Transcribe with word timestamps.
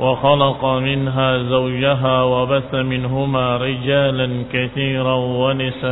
وخلق 0.00 0.64
منها 0.64 1.38
زوجها 1.38 2.22
وبث 2.22 2.74
منهما 2.74 3.56
رجالا 3.56 4.44
كثيرا 4.52 5.14
ونساء. 5.14 5.86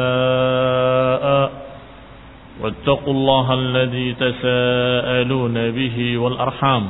واتقوا 2.63 3.15
الله 3.15 3.55
الذي 3.55 4.15
تساءلون 4.15 5.71
به 5.71 6.19
والأرحام. 6.19 6.87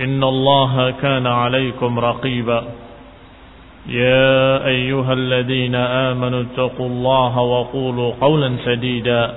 إن 0.00 0.24
الله 0.24 0.90
كان 0.90 1.26
عليكم 1.26 1.98
رقيبا. 1.98 2.64
يا 3.86 4.66
أيها 4.66 5.12
الذين 5.12 5.74
آمنوا 5.74 6.42
اتقوا 6.42 6.86
الله 6.86 7.38
وقولوا 7.38 8.12
قولا 8.20 8.56
سديدا. 8.64 9.34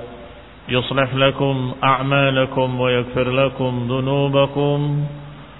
يصلح 0.69 1.15
لكم 1.15 1.71
أعمالكم 1.83 2.79
ويغفر 2.79 3.29
لكم 3.31 3.87
ذنوبكم. 3.89 5.05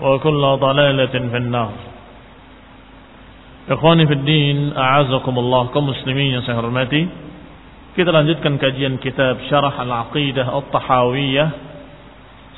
وكل 0.00 0.42
ضلالة 0.60 1.14
في 1.30 1.36
النار 1.36 1.72
Ikhwani 3.68 4.08
fi 4.08 4.16
din, 4.24 4.72
a'azakumullah 4.72 5.68
kaum 5.76 5.92
muslimin 5.92 6.32
yang 6.32 6.42
saya 6.48 6.56
hormati. 6.56 7.04
Kita 7.92 8.08
lanjutkan 8.08 8.56
kajian 8.56 8.96
kitab 8.96 9.44
Syarah 9.44 9.84
Al-Aqidah 9.84 10.48
At-Tahawiyah 10.48 11.48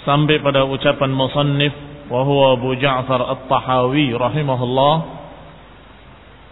sampai 0.07 0.39
pada 0.39 0.63
ucapan 0.71 1.11
musannif 1.11 1.75
wa 2.07 2.23
huwa 2.23 2.55
Abu 2.55 2.79
Ja'far 2.79 3.27
At-Tahawi 3.27 4.15
rahimahullah. 4.15 4.95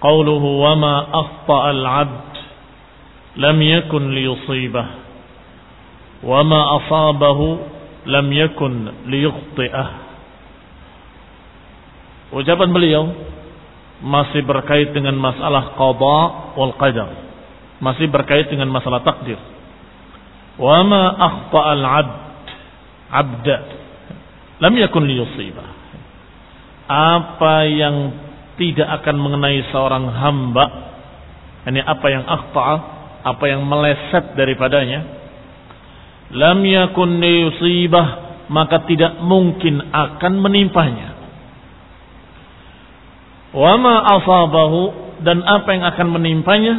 Qauluhu 0.03 0.48
wa 0.59 0.75
ma 0.75 0.94
akhta'a 1.06 1.69
al-'abd 1.78 2.34
lam 3.38 3.59
yakun 3.62 4.10
liyusibah 4.10 4.87
wa 6.27 6.43
ma 6.43 6.82
asabahu 6.82 7.62
lam 8.10 8.27
yakun 8.34 9.06
liyukhti'ah. 9.06 10.08
Ucapan 12.28 12.69
beliau 12.72 13.09
masih 14.05 14.44
berkait 14.44 14.93
dengan 14.93 15.16
masalah 15.16 15.75
qada 15.75 16.21
wal 16.55 16.75
qadar. 16.77 17.11
Masih 17.78 18.11
berkait 18.11 18.50
dengan 18.50 18.69
masalah 18.69 19.00
takdir. 19.06 19.39
Wa 20.59 20.83
ma 20.83 21.03
akhta 21.15 21.61
al 21.62 21.83
'abd 21.87 22.16
'abda 23.09 23.56
lam 24.62 24.75
yakun 24.75 25.06
liyusibah. 25.06 25.69
Apa 26.89 27.69
yang 27.69 27.97
tidak 28.59 28.89
akan 29.03 29.16
mengenai 29.21 29.60
seorang 29.71 30.09
hamba, 30.10 30.66
ini 31.69 31.81
apa 31.84 32.06
yang 32.10 32.25
akhta, 32.27 32.62
apa 33.22 33.45
yang 33.47 33.62
meleset 33.62 34.34
daripadanya, 34.34 35.00
lam 36.34 36.59
yakun 36.65 37.22
liyusibah, 37.22 38.06
maka 38.50 38.83
tidak 38.89 39.21
mungkin 39.22 39.78
akan 39.95 40.33
menimpanya. 40.43 41.08
Wama 43.53 43.94
asabahu 44.19 44.81
dan 45.25 45.41
apa 45.42 45.69
yang 45.72 45.84
akan 45.88 46.09
menimpanya 46.14 46.75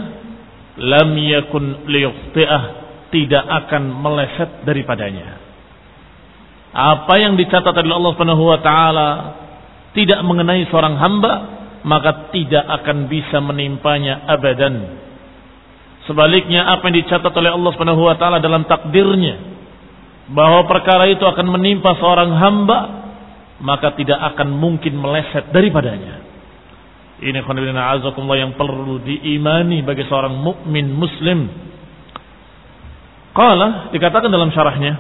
lam 0.80 1.12
yakun 1.18 1.90
liyukhti'ah 1.90 2.64
tidak 3.10 3.44
akan 3.66 3.84
meleset 4.00 4.64
daripadanya. 4.64 5.42
Apa 6.70 7.18
yang 7.18 7.34
dicatat 7.34 7.74
oleh 7.74 7.96
Allah 7.98 8.12
Subhanahu 8.14 8.44
wa 8.46 8.60
taala 8.62 9.10
tidak 9.98 10.22
mengenai 10.22 10.70
seorang 10.70 10.96
hamba 11.02 11.34
maka 11.82 12.30
tidak 12.30 12.62
akan 12.82 13.10
bisa 13.10 13.42
menimpanya 13.42 14.30
abadan. 14.30 15.02
Sebaliknya 16.06 16.70
apa 16.70 16.90
yang 16.90 17.02
dicatat 17.02 17.34
oleh 17.34 17.50
Allah 17.50 17.72
Subhanahu 17.74 18.06
wa 18.06 18.16
taala 18.22 18.38
dalam 18.38 18.70
takdirnya 18.70 19.58
bahwa 20.30 20.70
perkara 20.70 21.10
itu 21.10 21.26
akan 21.26 21.48
menimpa 21.50 21.98
seorang 21.98 22.30
hamba 22.38 22.80
maka 23.60 23.98
tidak 23.98 24.22
akan 24.34 24.54
mungkin 24.54 24.94
meleset 25.02 25.50
daripadanya. 25.50 26.29
Ini 27.20 27.44
khonibina 27.44 28.00
azakumullah 28.00 28.40
yang 28.40 28.56
perlu 28.56 29.04
diimani 29.04 29.84
bagi 29.84 30.08
seorang 30.08 30.40
mukmin 30.40 30.88
muslim. 30.88 31.52
Qala 33.36 33.92
dikatakan 33.92 34.32
dalam 34.32 34.56
syarahnya, 34.56 34.94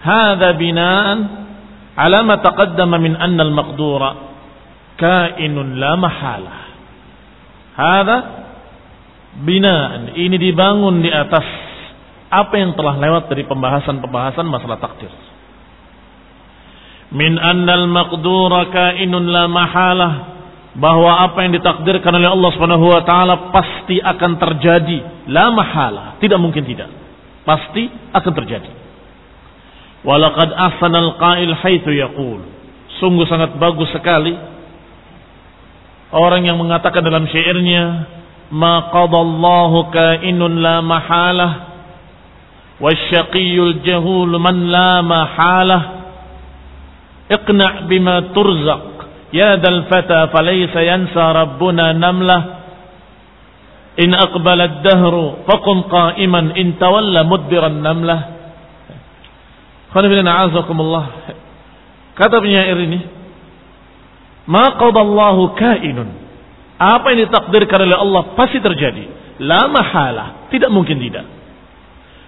"Hadza 0.00 0.56
binaan 0.56 1.18
ala 1.92 2.24
ma 2.24 2.40
taqaddama 2.40 2.96
min 2.96 3.12
anna 3.20 3.44
al-maqdura 3.44 4.10
kainun 4.96 5.76
la 5.76 5.92
mahalah." 6.00 6.60
Hadza 7.76 8.16
binaan 9.44 10.16
ini 10.16 10.40
dibangun 10.40 11.04
di 11.04 11.12
atas 11.12 11.44
apa 12.32 12.56
yang 12.56 12.72
telah 12.72 12.96
lewat 12.96 13.28
dari 13.28 13.44
pembahasan-pembahasan 13.44 14.48
masalah 14.48 14.80
takdir. 14.80 15.12
Min 17.12 17.36
anna 17.36 17.76
al-maqdura 17.76 18.72
kainun 18.72 19.28
la 19.28 19.44
mahalah 19.52 20.31
bahwa 20.72 21.28
apa 21.28 21.44
yang 21.44 21.52
ditakdirkan 21.52 22.16
oleh 22.16 22.32
Allah 22.32 22.50
Subhanahu 22.56 22.86
wa 22.88 23.02
taala 23.04 23.52
pasti 23.52 24.00
akan 24.00 24.40
terjadi, 24.40 25.28
la 25.28 25.52
mahala, 25.52 26.16
tidak 26.16 26.40
mungkin 26.40 26.64
tidak. 26.64 26.88
Pasti 27.44 27.92
akan 28.12 28.32
terjadi. 28.32 28.70
Walaqad 30.02 30.48
ahsana 30.48 30.98
al-qail 31.12 31.52
haitsu 31.60 31.92
yaqul. 31.92 32.40
Sungguh 32.98 33.28
sangat 33.28 33.58
bagus 33.60 33.90
sekali 33.92 34.32
orang 36.12 36.48
yang 36.48 36.56
mengatakan 36.56 37.04
dalam 37.04 37.28
syairnya, 37.28 38.08
"Ma 38.52 38.88
qadallahu 38.88 39.92
kainun 39.92 40.60
la 40.60 40.80
mahalah, 40.80 41.52
wasyaqiyul 42.80 43.84
jahul 43.84 44.32
man 44.40 44.56
la 44.72 45.04
mahalah." 45.04 45.82
Iqna' 47.32 47.88
bima 47.88 48.32
turzaq 48.36 48.91
Ya 49.32 49.56
dal 49.56 49.88
fata 49.88 50.28
falaysa 50.28 50.84
yansa 50.84 51.24
rabbuna 51.32 51.96
namlah 51.96 52.42
in 53.96 54.12
aqbala 54.12 54.62
ad-dahru 54.68 55.48
faqum 55.48 55.88
qa'iman 55.88 56.52
in 56.56 56.76
tawalla 56.76 57.24
mudbiran 57.24 57.80
namlah. 57.80 58.20
Khonibina 59.92 60.30
a'azakumullah. 60.44 61.04
Kata 62.16 62.40
penyair 62.40 62.76
ini, 62.76 63.00
"Ma 64.48 64.76
qadallahu 64.76 65.56
kainun." 65.56 66.08
Apa 66.76 67.14
yang 67.14 67.28
ditakdirkan 67.28 67.88
oleh 67.88 67.96
Allah 67.96 68.22
pasti 68.36 68.58
terjadi. 68.58 69.04
La 69.40 69.64
mahala, 69.70 70.50
tidak 70.52 70.68
mungkin 70.68 70.98
tidak. 70.98 71.24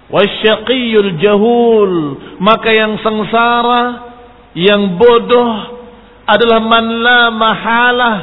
Wasyaqiyul 0.08 1.18
jahul, 1.18 1.92
maka 2.38 2.70
yang 2.70 3.00
sengsara, 3.00 3.84
yang 4.54 4.94
bodoh, 5.00 5.83
adalah 6.24 6.60
man 6.64 6.84
la 7.04 7.20
mahalah 7.30 8.16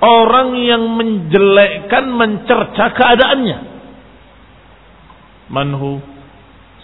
orang 0.00 0.56
yang 0.64 0.82
menjelekkan, 0.96 2.04
mencerca 2.08 2.96
keadaannya. 2.96 3.58
Manhu, 5.50 6.00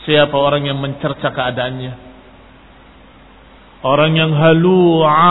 siapa 0.04 0.34
orang 0.36 0.68
yang 0.68 0.78
mencerca 0.78 1.32
keadaannya? 1.32 2.04
Orang 3.86 4.18
yang 4.18 4.34
halua, 4.34 5.22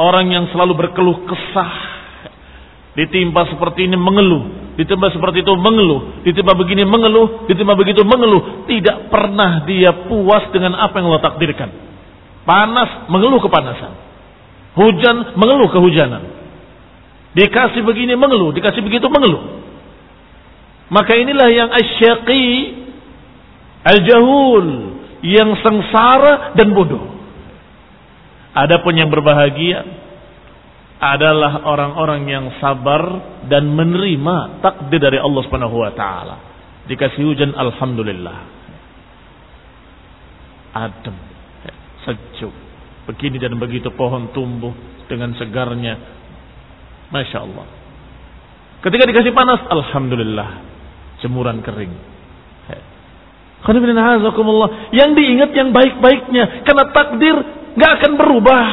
orang 0.00 0.32
yang 0.32 0.44
selalu 0.50 0.72
berkeluh 0.74 1.28
kesah, 1.28 1.74
ditimpa 2.96 3.52
seperti 3.52 3.84
ini 3.84 4.00
mengeluh, 4.00 4.74
ditimpa 4.80 5.12
seperti 5.12 5.44
itu 5.44 5.52
mengeluh, 5.52 6.24
ditimpa 6.24 6.56
begini 6.56 6.88
mengeluh, 6.88 7.44
ditimpa 7.44 7.76
begitu 7.76 8.00
mengeluh, 8.02 8.64
tidak 8.64 9.12
pernah 9.12 9.68
dia 9.68 9.92
puas 10.08 10.48
dengan 10.50 10.80
apa 10.80 10.96
yang 10.96 11.12
Allah 11.12 11.24
takdirkan. 11.28 11.68
Panas 12.46 13.10
mengeluh 13.10 13.42
kepanasan, 13.42 14.05
hujan 14.76 15.34
mengeluh 15.40 15.72
kehujanan, 15.72 16.36
Dikasih 17.36 17.84
begini 17.84 18.16
mengeluh, 18.16 18.48
dikasih 18.56 18.80
begitu 18.80 19.12
mengeluh. 19.12 19.60
Maka 20.88 21.20
inilah 21.20 21.52
yang 21.52 21.68
asyaqi 21.68 22.48
al-jahul, 23.84 24.66
yang 25.20 25.52
sengsara 25.60 26.56
dan 26.56 26.72
bodoh. 26.72 27.12
Adapun 28.56 28.96
yang 28.96 29.12
berbahagia 29.12 29.84
adalah 30.96 31.60
orang-orang 31.68 32.24
yang 32.24 32.44
sabar 32.56 33.04
dan 33.52 33.68
menerima 33.68 34.64
takdir 34.64 34.96
dari 34.96 35.20
Allah 35.20 35.44
Subhanahu 35.44 35.76
wa 35.76 35.92
taala. 35.92 36.36
Dikasih 36.88 37.20
hujan 37.20 37.52
alhamdulillah. 37.52 38.38
Adem, 40.72 41.16
sejuk. 42.08 42.65
Begini 43.06 43.38
dan 43.38 43.54
begitu 43.56 43.88
pohon 43.94 44.34
tumbuh 44.34 44.74
dengan 45.06 45.30
segarnya 45.38 45.94
Masya 47.14 47.38
Allah. 47.38 47.66
Ketika 48.82 49.02
dikasih 49.06 49.34
panas, 49.34 49.62
Alhamdulillah. 49.66 50.50
Jemuran 51.22 51.62
kering. 51.62 52.16
Yang 54.94 55.10
diingat 55.18 55.50
yang 55.58 55.74
baik-baiknya. 55.74 56.62
Karena 56.62 56.84
takdir 56.94 57.34
gak 57.74 57.92
akan 58.02 58.12
berubah. 58.14 58.64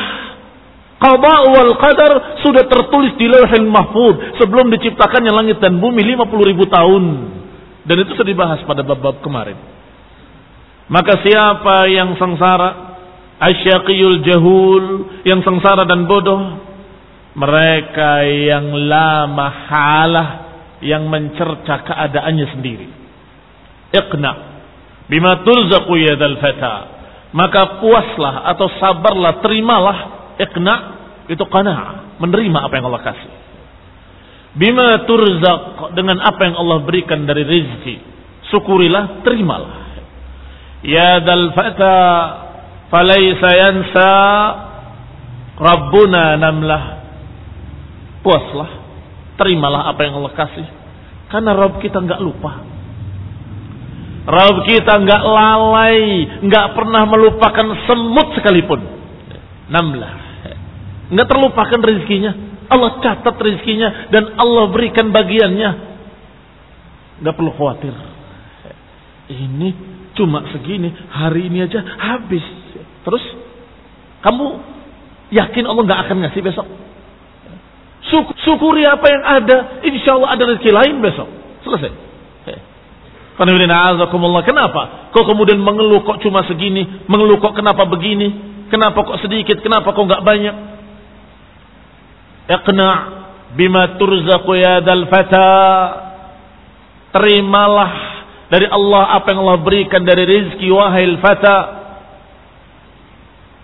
Qadha 1.02 1.36
wal 1.50 1.74
qadar 1.82 2.12
sudah 2.46 2.64
tertulis 2.70 3.18
di 3.18 3.26
lauhil 3.26 3.66
mahfud. 3.66 4.38
Sebelum 4.38 4.70
diciptakannya 4.70 5.34
langit 5.34 5.58
dan 5.58 5.82
bumi 5.82 6.06
50 6.14 6.50
ribu 6.52 6.70
tahun. 6.70 7.04
Dan 7.84 7.96
itu 8.06 8.14
sudah 8.14 8.30
dibahas 8.30 8.60
pada 8.70 8.86
bab-bab 8.86 9.20
kemarin. 9.26 9.58
Maka 10.94 11.26
siapa 11.26 11.90
yang 11.90 12.14
sengsara, 12.20 12.93
asyaqiyul 13.40 14.20
jahul, 14.26 14.86
yang 15.24 15.42
sengsara 15.42 15.88
dan 15.88 16.06
bodoh, 16.10 16.42
mereka 17.34 18.22
yang 18.30 18.70
lama 18.74 19.48
halah 19.70 20.30
yang 20.84 21.10
mencerca 21.10 21.82
keadaannya 21.82 22.48
sendiri. 22.54 22.88
Iqna 23.94 24.32
bima 25.10 25.42
turzaqu 25.42 25.94
yadal 25.98 26.38
fata. 26.38 26.76
Maka 27.34 27.82
puaslah 27.82 28.46
atau 28.54 28.70
sabarlah, 28.78 29.42
terimalah 29.42 29.98
iqna 30.38 30.76
itu 31.26 31.42
qanaah, 31.50 32.22
menerima 32.22 32.60
apa 32.62 32.74
yang 32.78 32.86
Allah 32.94 33.02
kasih. 33.02 33.32
Bima 34.54 35.02
turzaq 35.10 35.98
dengan 35.98 36.22
apa 36.22 36.46
yang 36.46 36.56
Allah 36.62 36.86
berikan 36.86 37.26
dari 37.26 37.42
rezeki. 37.42 37.96
Syukurilah, 38.54 39.26
terimalah. 39.26 39.82
Ya 40.86 41.18
dal 41.26 41.58
fata 41.58 41.96
falaysa 42.94 43.50
yansa 43.58 44.12
Rabbuna 45.54 46.38
namlah 46.38 46.84
puaslah, 48.26 48.72
terimalah 49.38 49.92
apa 49.94 50.02
yang 50.02 50.18
Allah 50.18 50.34
kasih. 50.34 50.68
Karena 51.30 51.54
Rabb 51.54 51.78
kita 51.78 52.02
nggak 52.02 52.22
lupa. 52.24 52.52
Rabb 54.24 54.66
kita 54.66 54.94
nggak 55.04 55.24
lalai, 55.28 56.00
nggak 56.42 56.68
pernah 56.74 57.04
melupakan 57.06 57.68
semut 57.86 58.34
sekalipun. 58.40 58.82
Namlah, 59.70 60.14
nggak 61.14 61.28
terlupakan 61.28 61.80
rezekinya. 61.84 62.32
Allah 62.72 62.98
catat 63.04 63.36
rezekinya 63.38 64.10
dan 64.10 64.34
Allah 64.40 64.72
berikan 64.74 65.14
bagiannya. 65.14 65.70
Nggak 67.22 67.36
perlu 67.36 67.52
khawatir. 67.54 67.94
Ini 69.30 69.70
cuma 70.18 70.50
segini, 70.50 70.90
hari 71.14 71.52
ini 71.52 71.62
aja 71.62 71.84
habis. 71.84 72.63
Terus 73.04 73.24
kamu 74.24 74.46
yakin 75.36 75.64
Allah 75.68 75.84
nggak 75.84 76.02
akan 76.08 76.18
ngasih 76.24 76.42
besok? 76.44 76.68
Syukuri 78.44 78.84
apa 78.86 79.06
yang 79.10 79.24
ada. 79.24 79.58
Insya 79.84 80.16
Allah 80.16 80.36
ada 80.38 80.44
rezeki 80.48 80.72
lain 80.72 80.96
besok. 81.02 81.28
Selesai. 81.66 81.92
Kenapa? 84.46 84.82
Kok 85.10 85.26
kemudian 85.26 85.58
mengeluh 85.58 86.06
kok 86.06 86.22
cuma 86.22 86.46
segini? 86.46 86.86
Mengeluh 87.10 87.42
kok 87.42 87.58
kenapa 87.58 87.90
begini? 87.90 88.54
Kenapa 88.70 89.02
kok 89.02 89.18
sedikit? 89.26 89.58
Kenapa 89.66 89.90
kok 89.90 90.06
nggak 90.06 90.22
banyak? 90.22 90.56
Iqna 92.54 92.90
bima 93.58 93.98
turzaqu 93.98 94.54
yadal 94.54 95.10
fata. 95.10 95.50
Terimalah 97.14 97.92
dari 98.50 98.70
Allah 98.70 99.18
apa 99.18 99.34
yang 99.34 99.46
Allah 99.46 99.62
berikan 99.62 100.02
dari 100.06 100.26
rezeki 100.26 100.70
wahai 100.70 101.14
fata 101.18 101.83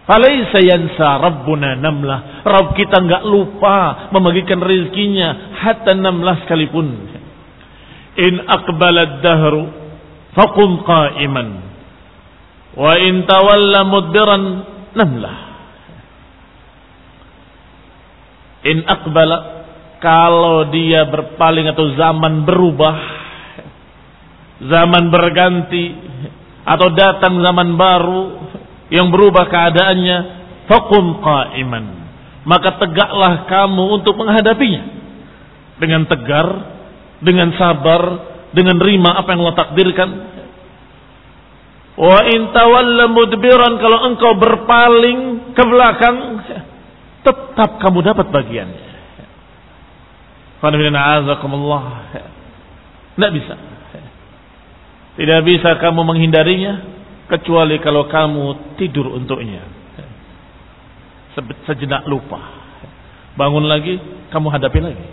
Falaisa 0.09 0.57
yansa 0.65 1.21
Rabbuna 1.21 1.77
namlah. 1.77 2.41
Rabb 2.41 2.73
kita 2.73 2.97
enggak 2.97 3.29
lupa 3.29 4.09
membagikan 4.09 4.57
rezekinya 4.57 5.53
hatta 5.61 5.94
namlah 5.94 6.41
sekalipun. 6.41 7.13
In 8.17 8.41
aqbalad 8.41 9.21
dahru 9.21 9.69
faqum 10.33 10.81
qa'iman. 10.81 11.47
Wa 12.73 12.97
in 12.97 13.21
tawalla 13.29 13.85
mudbiran 13.85 14.44
namlah. 14.97 15.38
In 18.65 18.81
aqbala 18.89 19.38
kalau 20.01 20.73
dia 20.73 21.06
berpaling 21.06 21.69
atau 21.69 21.85
zaman 21.94 22.50
berubah, 22.50 22.97
zaman 24.57 25.13
berganti 25.13 25.85
atau 26.65 26.88
datang 26.97 27.39
zaman 27.45 27.77
baru, 27.77 28.21
yang 28.89 29.13
berubah 29.13 29.45
keadaannya, 29.50 30.18
faqum 30.65 31.21
qa'iman. 31.21 31.86
Maka 32.45 32.81
tegaklah 32.81 33.45
kamu 33.45 33.83
untuk 34.01 34.18
menghadapinya. 34.18 34.83
Dengan 35.77 36.09
tegar, 36.09 36.47
dengan 37.21 37.54
sabar, 37.56 38.02
dengan 38.52 38.81
rima 38.81 39.16
apa 39.16 39.30
yang 39.31 39.45
Allah 39.45 39.59
takdirkan. 39.61 40.09
Wa 41.99 42.19
in 42.31 42.49
tawalla 42.56 43.06
mudbiran 43.11 43.78
kalau 43.78 43.99
engkau 44.09 44.33
berpaling 44.40 45.52
ke 45.54 45.63
belakang, 45.63 46.18
tetap 47.21 47.78
kamu 47.78 47.99
dapat 48.02 48.25
bagiannya. 48.33 48.83
Tidak 53.16 53.31
bisa. 53.35 53.56
Tidak 55.19 55.42
bisa 55.44 55.69
kamu 55.80 56.02
menghindarinya 56.07 56.98
kecuali 57.30 57.78
kalau 57.80 58.09
kamu 58.09 58.76
tidur 58.81 59.14
untuknya. 59.14 59.64
Sejenak 61.69 62.09
lupa. 62.09 62.42
Bangun 63.38 63.69
lagi, 63.69 63.95
kamu 64.33 64.48
hadapi 64.50 64.80
lagi. 64.81 65.07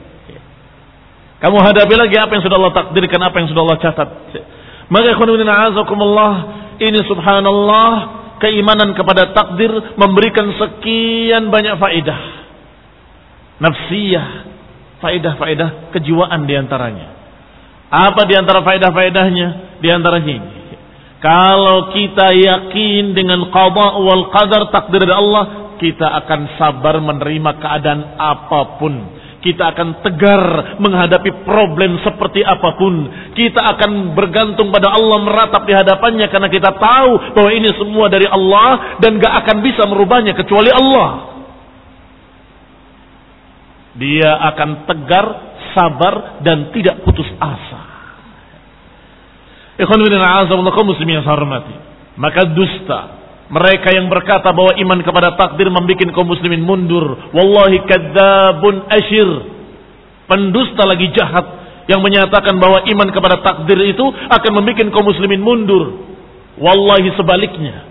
Kamu 1.36 1.60
hadapi 1.60 1.94
lagi 1.94 2.16
apa 2.16 2.32
yang 2.32 2.44
sudah 2.48 2.56
Allah 2.56 2.74
takdirkan, 2.74 3.20
apa 3.20 3.36
yang 3.38 3.48
sudah 3.52 3.62
Allah 3.62 3.78
catat. 3.78 4.08
Maka 4.88 5.12
azakumullah, 5.12 6.32
ini 6.80 7.04
subhanallah, 7.04 7.92
keimanan 8.40 8.96
kepada 8.96 9.36
takdir 9.36 9.70
memberikan 10.00 10.48
sekian 10.56 11.52
banyak 11.52 11.76
faedah. 11.76 12.20
Nafsiyah, 13.60 14.26
faedah-faedah 15.04 15.92
kejiwaan 15.92 16.48
di 16.48 16.54
antaranya. 16.56 17.06
Apa 17.92 18.24
di 18.26 18.34
antara 18.34 18.64
faedah-faedahnya? 18.64 19.78
Di 19.78 19.88
antaranya 19.92 20.32
ini. 20.32 20.55
Kalau 21.16 21.96
kita 21.96 22.28
yakin 22.36 23.16
dengan 23.16 23.48
qada 23.48 23.96
wal 23.96 24.28
qadar 24.28 24.68
takdir 24.68 25.00
dari 25.00 25.16
Allah, 25.16 25.72
kita 25.80 26.06
akan 26.24 26.40
sabar 26.60 27.00
menerima 27.00 27.50
keadaan 27.56 28.00
apa 28.20 28.80
pun. 28.80 28.94
Kita 29.40 29.70
akan 29.70 30.02
tegar 30.02 30.42
menghadapi 30.82 31.46
problem 31.46 32.02
seperti 32.02 32.42
apa 32.42 32.74
pun. 32.74 32.94
Kita 33.36 33.62
akan 33.78 34.16
bergantung 34.18 34.74
pada 34.74 34.90
Allah 34.90 35.22
meratap 35.22 35.62
di 35.62 35.72
hadapannya 35.76 36.26
karena 36.26 36.50
kita 36.50 36.74
tahu 36.74 37.10
bahwa 37.36 37.50
ini 37.54 37.70
semua 37.78 38.10
dari 38.10 38.26
Allah 38.26 38.98
dan 38.98 39.22
gak 39.22 39.46
akan 39.46 39.56
bisa 39.62 39.86
merubahnya 39.86 40.34
kecuali 40.34 40.72
Allah. 40.72 41.10
Dia 43.96 44.30
akan 44.52 44.70
tegar, 44.84 45.26
sabar 45.72 46.42
dan 46.42 46.74
tidak 46.74 47.06
putus 47.06 47.30
asa. 47.38 47.85
Ikhwan 49.76 50.00
bin 50.00 50.12
yang 50.12 51.24
hormati. 51.24 51.74
Maka 52.16 52.48
dusta 52.48 53.00
Mereka 53.46 53.94
yang 53.94 54.10
berkata 54.10 54.50
bahwa 54.50 54.74
iman 54.74 54.98
kepada 55.06 55.38
takdir 55.38 55.70
membuat 55.70 56.02
kaum 56.10 56.26
muslimin 56.26 56.66
mundur. 56.66 57.30
Wallahi 57.30 57.78
kadzabun 57.86 58.90
asyir. 58.90 59.30
Pendusta 60.26 60.82
lagi 60.82 61.14
jahat 61.14 61.46
yang 61.86 62.02
menyatakan 62.02 62.58
bahwa 62.58 62.82
iman 62.82 63.08
kepada 63.14 63.38
takdir 63.46 63.78
itu 63.86 64.02
akan 64.02 64.50
membuat 64.50 64.90
kaum 64.90 65.06
muslimin 65.06 65.38
mundur. 65.38 65.94
Wallahi 66.58 67.14
sebaliknya. 67.14 67.86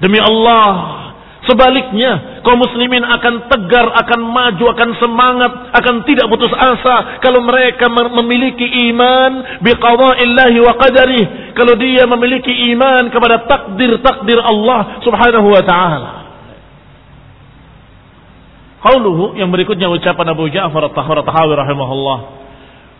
Demi 0.00 0.16
Allah, 0.16 1.03
Sebaliknya, 1.44 2.40
kaum 2.40 2.56
muslimin 2.56 3.04
akan 3.04 3.52
tegar, 3.52 3.92
akan 3.92 4.20
maju, 4.32 4.64
akan 4.72 4.90
semangat, 4.96 5.52
akan 5.76 6.00
tidak 6.08 6.24
putus 6.32 6.48
asa 6.56 7.20
kalau 7.20 7.44
mereka 7.44 7.84
memiliki 7.92 8.64
iman 8.88 9.60
biqada'illahi 9.60 10.58
wa 10.64 10.72
qadari. 10.80 11.22
Kalau 11.52 11.76
dia 11.76 12.08
memiliki 12.08 12.48
iman 12.72 13.12
kepada 13.12 13.44
takdir-takdir 13.44 14.40
Allah 14.40 15.04
Subhanahu 15.04 15.48
wa 15.52 15.62
taala. 15.68 16.12
Qauluhu 18.80 19.36
yang 19.36 19.52
berikutnya 19.52 19.92
ucapan 19.92 20.32
Abu 20.32 20.48
Ja'far 20.48 20.88
At-Tahawi 20.88 21.52
rahimahullah. 21.60 22.18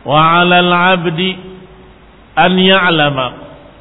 Wa 0.04 0.20
'alal 0.20 0.68
'abdi 0.68 1.32
an 2.36 2.52
ya'lama 2.60 3.26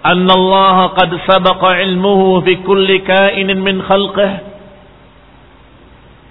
anna 0.08 0.32
Allah 0.32 0.96
qad 0.96 1.12
sabaqa 1.27 1.84
'ilmuhu 1.84 2.48
fi 2.48 2.63
kulli 2.63 3.03
ka'inin 3.03 3.60
min 3.60 3.84
khalqihi 3.84 4.52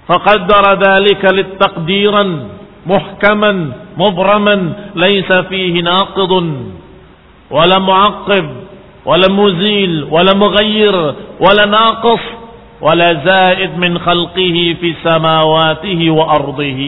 فقدر 0.08 0.64
ذلك 0.88 1.22
للتقديرا 1.24 2.24
محكما 2.86 3.52
مبرما 3.98 4.72
ليس 4.94 5.32
فيه 5.32 5.82
ناقض 5.82 6.32
ولا 7.50 7.78
معقب 7.78 8.46
ولا 9.04 9.28
مزيل 9.32 10.04
ولا 10.10 10.32
مغير 10.34 11.14
ولا 11.40 11.64
ناقص 11.66 12.20
ولا 12.80 13.10
زائد 13.24 13.78
من 13.78 13.98
خلقه 13.98 14.56
في 14.80 14.94
سماواته 15.04 16.00
وأرضه 16.10 16.80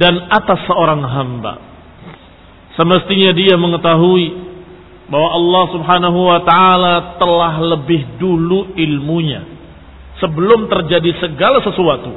dan 0.00 0.16
atas 0.32 0.64
seorang 0.64 1.04
hamba 1.04 1.60
semestinya 2.72 3.36
dia 3.36 3.52
mengetahui 3.60 4.32
bahwa 5.12 5.28
Allah 5.36 5.64
Subhanahu 5.76 6.18
wa 6.24 6.40
taala 6.40 6.94
telah 7.20 7.52
lebih 7.60 8.16
dulu 8.16 8.72
ilmunya 8.80 9.44
sebelum 10.19 10.67
terjadi 10.67 11.15
segala 11.23 11.63
sesuatu 11.63 12.11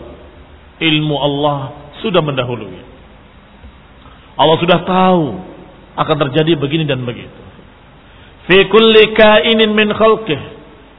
ilmu 0.82 1.16
Allah 1.16 1.59
sudah 2.02 2.23
mendahului. 2.23 2.82
Allah 4.35 4.56
sudah 4.59 4.78
tahu 4.82 5.25
akan 5.94 6.16
terjadi 6.28 6.59
begini 6.59 6.85
dan 6.88 7.06
begitu. 7.06 7.40
Fi 8.50 8.66
kulli 8.66 9.14
kainin 9.14 9.71
min 9.71 9.94
khalqih 9.94 10.40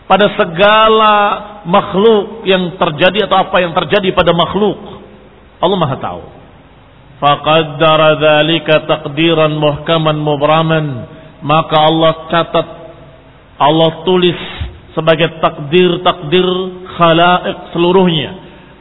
pada 0.07 0.31
segala 0.39 1.15
makhluk 1.67 2.48
yang 2.48 2.75
terjadi 2.79 3.27
atau 3.27 3.48
apa 3.50 3.57
yang 3.60 3.75
terjadi 3.75 4.15
pada 4.15 4.31
makhluk 4.31 4.79
Allah 5.60 5.77
Maha 5.79 5.98
tahu. 6.00 6.24
Faqaddara 7.24 8.19
dzalika 8.19 8.83
taqdiran 8.83 9.55
muhkaman 9.55 10.19
mubraman 10.19 10.86
maka 11.43 11.75
Allah 11.75 12.13
catat 12.31 12.67
Allah 13.60 14.03
tulis 14.07 14.39
sebagai 14.94 15.42
takdir-takdir 15.42 16.48
khalaik 16.98 17.74
seluruhnya 17.74 18.32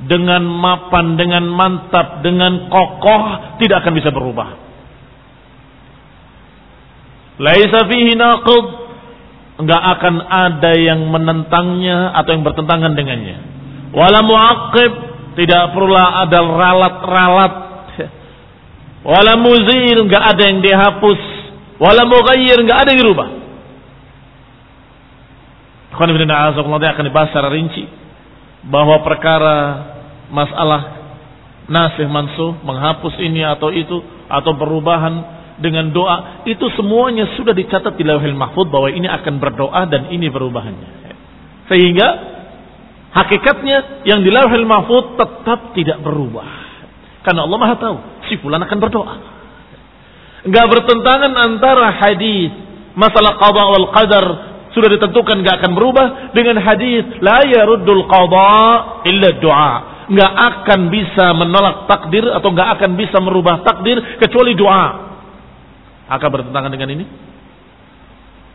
dengan 0.05 0.45
mapan, 0.45 1.17
dengan 1.17 1.45
mantap, 1.49 2.21
dengan 2.21 2.69
kokoh 2.69 3.23
tidak 3.63 3.85
akan 3.85 3.93
bisa 3.97 4.11
berubah. 4.13 4.49
Laisa 7.41 7.81
fihi 7.89 8.13
naqid 8.13 8.67
enggak 9.63 9.83
akan 9.99 10.15
ada 10.27 10.73
yang 10.77 11.09
menentangnya 11.09 12.13
atau 12.19 12.31
yang 12.35 12.45
bertentangan 12.45 12.93
dengannya. 12.93 13.39
Wala 13.97 14.21
muaqib 14.25 14.93
tidak 15.39 15.73
perlu 15.73 15.97
ada 15.97 16.39
ralat-ralat. 16.45 17.55
Wala 19.03 19.35
muzil 19.41 20.07
enggak 20.07 20.23
ada 20.37 20.43
yang 20.47 20.61
dihapus. 20.61 21.21
Wala 21.83 22.07
mughayyir 22.07 22.63
enggak 22.63 22.79
ada 22.85 22.89
yang 22.95 23.01
dirubah. 23.03 23.42
Akan 25.93 27.05
dibahas 27.05 27.29
secara 27.31 27.53
rinci 27.53 27.85
bahwa 28.67 29.03
perkara 29.03 29.57
masalah 30.33 31.03
nasih 31.67 32.09
mansuh 32.09 32.59
menghapus 32.65 33.19
ini 33.23 33.45
atau 33.45 33.71
itu 33.71 34.01
atau 34.27 34.53
perubahan 34.57 35.43
dengan 35.61 35.93
doa 35.93 36.43
itu 36.49 36.65
semuanya 36.75 37.29
sudah 37.37 37.53
dicatat 37.53 37.95
di 37.95 38.03
lauhil 38.03 38.35
mahfud 38.35 38.73
bahwa 38.73 38.89
ini 38.89 39.07
akan 39.07 39.39
berdoa 39.39 39.83
dan 39.87 40.09
ini 40.11 40.33
perubahannya. 40.33 40.91
Sehingga 41.69 42.09
hakikatnya 43.13 44.09
yang 44.09 44.25
di 44.25 44.31
lauhil 44.33 44.67
mahfud 44.67 45.21
tetap 45.21 45.77
tidak 45.77 46.01
berubah. 46.01 46.49
Karena 47.23 47.47
Allah 47.47 47.59
Maha 47.61 47.77
tahu 47.79 47.97
si 48.27 48.41
fulan 48.43 48.65
akan 48.65 48.79
berdoa. 48.83 49.15
Enggak 50.43 50.67
bertentangan 50.67 51.33
antara 51.39 51.95
hadis 52.03 52.51
masalah 52.99 53.39
qada 53.39 53.63
wal 53.71 53.89
qadar 53.95 54.27
sudah 54.73 54.89
ditentukan 54.89 55.37
nggak 55.45 55.57
akan 55.61 55.73
berubah 55.77 56.07
dengan 56.33 56.57
hadis 56.61 57.05
la 57.21 57.45
yaruddul 57.45 58.09
qada 58.09 59.05
illa 59.09 59.29
doa 59.37 59.75
nggak 60.09 60.33
akan 60.33 60.81
bisa 60.91 61.25
menolak 61.37 61.89
takdir 61.89 62.25
atau 62.29 62.49
nggak 62.53 62.69
akan 62.81 62.91
bisa 62.97 63.17
merubah 63.23 63.65
takdir 63.65 64.01
kecuali 64.19 64.53
doa 64.57 65.13
akan 66.13 66.29
bertentangan 66.29 66.71
dengan 66.73 66.89
ini? 66.93 67.05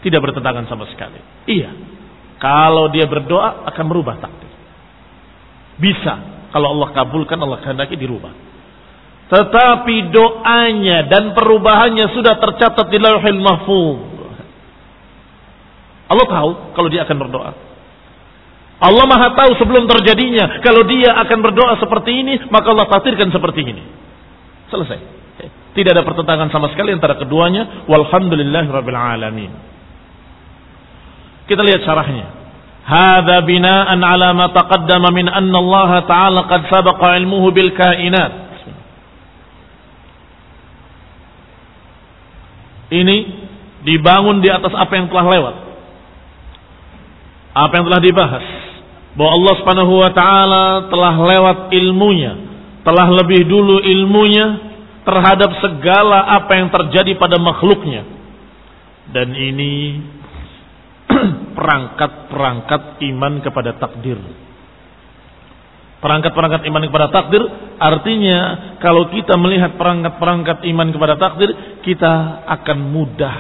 Tidak 0.05 0.19
bertentangan 0.21 0.69
sama 0.69 0.85
sekali. 0.93 1.17
Iya. 1.49 1.73
Kalau 2.37 2.93
dia 2.93 3.09
berdoa 3.09 3.65
akan 3.65 3.85
merubah 3.89 4.21
takdir. 4.21 4.51
Bisa. 5.81 6.45
Kalau 6.53 6.77
Allah 6.77 6.93
kabulkan 6.93 7.37
Allah 7.41 7.59
kehendaki 7.65 7.97
dirubah. 7.97 8.29
Tetapi 9.27 9.95
doanya 10.13 11.09
dan 11.11 11.35
perubahannya 11.35 12.15
sudah 12.15 12.39
tercatat 12.39 12.87
di 12.87 12.99
lauhil 13.01 13.41
mahfuz 13.43 14.16
Allah 16.07 16.25
tahu 16.27 16.49
kalau 16.71 16.87
dia 16.87 17.03
akan 17.03 17.17
berdoa. 17.19 17.51
Allah 18.77 19.05
maha 19.09 19.33
tahu 19.33 19.57
sebelum 19.57 19.89
terjadinya. 19.89 20.61
Kalau 20.61 20.85
dia 20.85 21.11
akan 21.25 21.37
berdoa 21.41 21.81
seperti 21.81 22.11
ini, 22.13 22.33
maka 22.53 22.71
Allah 22.71 22.87
takdirkan 22.87 23.33
seperti 23.33 23.65
ini. 23.65 23.83
Selesai. 24.69 24.99
Tidak 25.73 25.91
ada 25.93 26.05
pertentangan 26.05 26.49
sama 26.53 26.69
sekali 26.73 26.93
antara 26.93 27.17
keduanya. 27.17 27.85
Walhamdulillahirabbil 27.89 28.97
alamin. 28.97 29.51
Kita 31.49 31.61
lihat 31.65 31.81
syarahnya. 31.85 32.27
Hada 32.87 33.43
bina'an 33.43 33.99
ala 33.99 34.31
ma 34.31 34.47
taqaddama 34.53 35.11
min 35.11 35.27
anna 35.27 35.57
Allah 35.59 35.91
Ta'ala 36.07 36.39
qad 36.47 36.71
sabaqa 36.71 37.17
ilmuhu 37.19 37.51
bil 37.51 37.73
kainat. 37.75 38.47
Ini 42.87 43.17
dibangun 43.83 44.39
di 44.39 44.47
atas 44.47 44.71
apa 44.71 44.95
yang 44.95 45.11
telah 45.11 45.27
lewat 45.27 45.66
apa 47.65 47.73
yang 47.81 47.85
telah 47.89 48.01
dibahas 48.03 48.45
bahwa 49.17 49.31
Allah 49.33 49.53
Subhanahu 49.57 49.93
wa 49.97 50.11
taala 50.13 50.65
telah 50.93 51.13
lewat 51.17 51.57
ilmunya, 51.73 52.33
telah 52.85 53.09
lebih 53.09 53.49
dulu 53.49 53.81
ilmunya 53.81 54.45
terhadap 55.01 55.57
segala 55.57 56.37
apa 56.37 56.53
yang 56.53 56.69
terjadi 56.69 57.17
pada 57.17 57.41
makhluknya. 57.41 58.05
Dan 59.09 59.33
ini 59.33 60.03
perangkat-perangkat 61.57 63.01
iman 63.01 63.33
kepada 63.41 63.73
takdir. 63.81 64.21
Perangkat-perangkat 65.97 66.61
iman 66.69 66.83
kepada 66.85 67.07
takdir 67.09 67.41
artinya 67.81 68.39
kalau 68.77 69.09
kita 69.09 69.33
melihat 69.33 69.81
perangkat-perangkat 69.81 70.61
iman 70.69 70.93
kepada 70.93 71.17
takdir, 71.17 71.81
kita 71.81 72.45
akan 72.45 72.77
mudah 72.93 73.37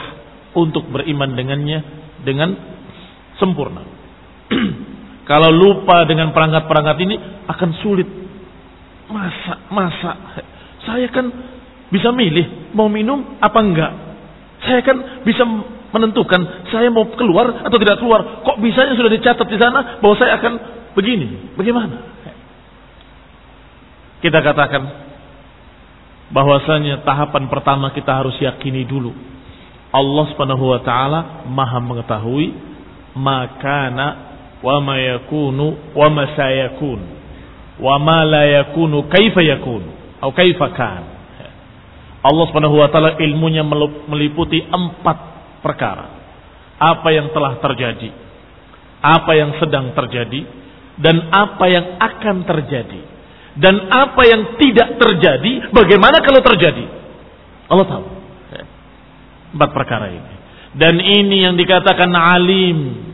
untuk 0.57 0.89
beriman 0.89 1.37
dengannya 1.37 1.79
dengan 2.25 2.57
sempurna. 3.37 3.96
Kalau 5.29 5.51
lupa 5.51 6.07
dengan 6.07 6.31
perangkat-perangkat 6.31 6.97
ini 7.03 7.15
akan 7.51 7.69
sulit. 7.83 8.07
Masa, 9.11 9.67
masa. 9.71 10.11
Saya 10.87 11.07
kan 11.11 11.27
bisa 11.87 12.11
milih 12.11 12.71
mau 12.75 12.87
minum 12.91 13.39
apa 13.39 13.59
enggak. 13.59 13.91
Saya 14.63 14.83
kan 14.83 15.23
bisa 15.23 15.43
menentukan 15.91 16.67
saya 16.71 16.91
mau 16.91 17.07
keluar 17.15 17.63
atau 17.63 17.77
tidak 17.79 17.99
keluar. 17.99 18.43
Kok 18.43 18.59
bisanya 18.59 18.95
sudah 18.95 19.11
dicatat 19.11 19.47
di 19.47 19.57
sana 19.59 19.99
bahwa 19.99 20.15
saya 20.19 20.39
akan 20.39 20.53
begini. 20.95 21.55
Bagaimana? 21.55 21.95
Kita 24.17 24.39
katakan 24.41 24.83
bahwasanya 26.33 27.05
tahapan 27.05 27.47
pertama 27.47 27.93
kita 27.95 28.11
harus 28.11 28.35
yakini 28.39 28.83
dulu. 28.83 29.13
Allah 29.93 30.25
Subhanahu 30.35 30.65
wa 30.67 30.79
taala 30.83 31.47
Maha 31.47 31.79
mengetahui 31.79 32.51
makana 33.15 34.36
wa 34.63 34.77
ma 34.81 34.95
yakunu 34.97 35.93
wa 35.93 36.07
ma 36.09 36.23
sayakun 36.33 36.99
wa 37.77 37.95
ma 38.01 38.25
la 38.25 38.43
yakunu 38.61 39.05
kaifa 39.09 39.41
yakun 39.45 39.83
atau 40.17 40.33
kaifa 40.33 40.67
kan 40.73 41.03
Allah 42.25 42.45
Subhanahu 42.49 42.81
wa 42.81 42.89
taala 42.89 43.15
ilmunya 43.21 43.63
meliputi 44.09 44.59
empat 44.59 45.17
perkara. 45.63 46.17
Apa 46.75 47.13
yang 47.13 47.31
telah 47.31 47.61
terjadi 47.61 48.27
apa 49.01 49.31
yang 49.37 49.51
sedang 49.61 49.93
terjadi 49.93 50.41
dan 50.97 51.29
apa 51.29 51.65
yang 51.69 51.85
akan 52.01 52.37
terjadi. 52.45 53.01
Dan 53.57 53.89
apa 53.89 54.21
yang 54.21 54.53
tidak 54.61 55.01
terjadi 55.01 55.73
bagaimana 55.73 56.21
kalau 56.21 56.45
terjadi? 56.45 56.85
Allah 57.73 57.85
tahu. 57.89 58.05
Empat 59.57 59.69
perkara 59.73 60.13
ini. 60.13 60.33
Dan 60.77 61.01
ini 61.01 61.41
yang 61.41 61.57
dikatakan 61.57 62.13
alim 62.13 63.06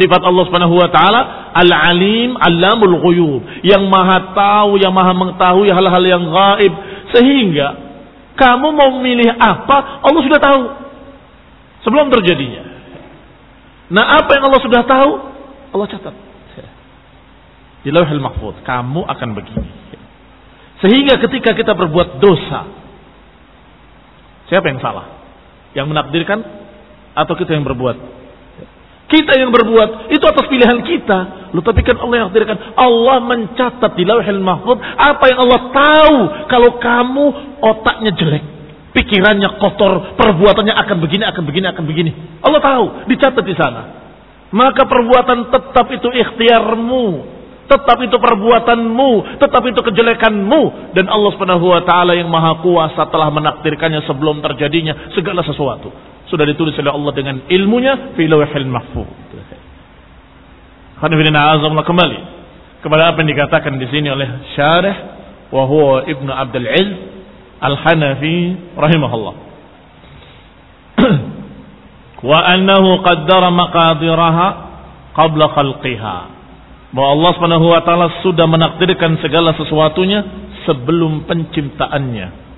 sifat 0.00 0.24
Allah 0.24 0.48
Subhanahu 0.48 0.80
wa 0.80 0.88
taala 0.88 1.52
al-alim 1.52 2.32
allamul 2.40 2.96
ghuyub. 3.04 3.42
Yang 3.60 3.84
maha 3.92 4.32
tahu 4.32 4.80
yang 4.80 4.96
maha 4.96 5.12
mengetahui 5.12 5.68
hal-hal 5.68 6.04
yang 6.08 6.24
gaib. 6.24 6.72
Sehingga 7.12 7.68
kamu 8.40 8.72
mau 8.72 8.88
memilih 8.96 9.36
apa 9.36 10.00
Allah 10.00 10.20
sudah 10.24 10.40
tahu. 10.40 10.62
Sebelum 11.84 12.08
terjadinya. 12.08 12.64
Nah 13.92 14.24
apa 14.24 14.30
yang 14.40 14.48
Allah 14.48 14.62
sudah 14.64 14.82
tahu 14.88 15.10
Allah 15.76 15.86
catat. 15.92 16.14
Di 17.80 17.88
lauhil 17.88 18.20
mahfud 18.20 18.60
kamu 18.64 19.04
akan 19.04 19.28
begini. 19.36 19.68
Sehingga 20.80 21.20
ketika 21.20 21.52
kita 21.52 21.76
berbuat 21.76 22.20
dosa 22.24 22.64
siapa 24.48 24.64
yang 24.72 24.80
salah? 24.80 25.20
Yang 25.76 25.86
menakdirkan 25.92 26.38
atau 27.14 27.34
kita 27.36 27.52
yang 27.52 27.64
berbuat 27.68 28.19
kita 29.10 29.34
yang 29.34 29.50
berbuat 29.50 30.14
itu 30.14 30.22
atas 30.22 30.46
pilihan 30.46 30.78
kita. 30.86 31.50
Loh, 31.50 31.66
tapi 31.66 31.82
kan 31.82 31.98
Allah 31.98 32.16
yang 32.22 32.26
takdirkan. 32.30 32.78
Allah 32.78 33.16
mencatat 33.26 33.92
di 33.98 34.06
lauhil 34.06 34.38
mahfud 34.38 34.78
apa 34.78 35.24
yang 35.26 35.38
Allah 35.42 35.60
tahu 35.74 36.16
kalau 36.46 36.70
kamu 36.78 37.24
otaknya 37.58 38.14
jelek 38.14 38.44
pikirannya 38.94 39.58
kotor 39.58 40.14
perbuatannya 40.14 40.74
akan 40.74 40.96
begini 41.02 41.24
akan 41.26 41.42
begini 41.42 41.66
akan 41.74 41.84
begini. 41.84 42.10
Allah 42.46 42.60
tahu 42.62 42.84
dicatat 43.10 43.44
di 43.44 43.54
sana. 43.58 43.82
Maka 44.50 44.82
perbuatan 44.86 45.50
tetap 45.50 45.86
itu 45.94 46.10
ikhtiarmu 46.10 47.38
tetap 47.70 48.02
itu 48.02 48.18
perbuatanmu, 48.18 49.38
tetap 49.38 49.62
itu 49.62 49.78
kejelekanmu. 49.78 50.90
Dan 50.90 51.06
Allah 51.06 51.30
Subhanahu 51.38 51.70
wa 51.70 51.86
taala 51.86 52.18
yang 52.18 52.26
maha 52.26 52.58
kuasa 52.58 53.06
telah 53.14 53.30
menakdirkannya 53.30 54.02
sebelum 54.10 54.42
terjadinya 54.42 55.14
segala 55.14 55.46
sesuatu. 55.46 55.94
Sudah 56.30 56.46
ditulis 56.46 56.78
oleh 56.78 56.94
Allah 56.94 57.12
dengan 57.12 57.36
ilmunya 57.50 58.14
fi 58.14 58.30
lawhil 58.30 58.70
mahfuz. 58.70 59.10
Kembali 61.00 62.18
kepada 62.80 63.12
apa 63.12 63.16
yang 63.20 63.30
dikatakan 63.34 63.76
di 63.76 63.86
sini 63.92 64.08
oleh 64.08 64.28
syarih 64.56 64.96
wa 65.50 65.64
huwa 65.66 66.06
Ibnu 66.06 66.30
Abdul 66.32 66.68
Izz 66.70 66.90
Al-Hanafi 67.60 68.36
rahimahullah. 68.78 69.34
wa 72.30 72.38
annahu 72.46 73.04
qaddara 73.04 73.48
maqadiraha 73.52 74.46
qabla 75.12 75.44
khalqiha 75.56 76.16
bahwa 76.90 77.08
Allah 77.14 77.30
Subhanahu 77.38 77.66
wa 77.70 77.80
taala 77.86 78.06
sudah 78.24 78.46
menakdirkan 78.50 79.20
segala 79.22 79.54
sesuatunya 79.54 80.24
sebelum 80.64 81.28
penciptaannya. 81.28 82.49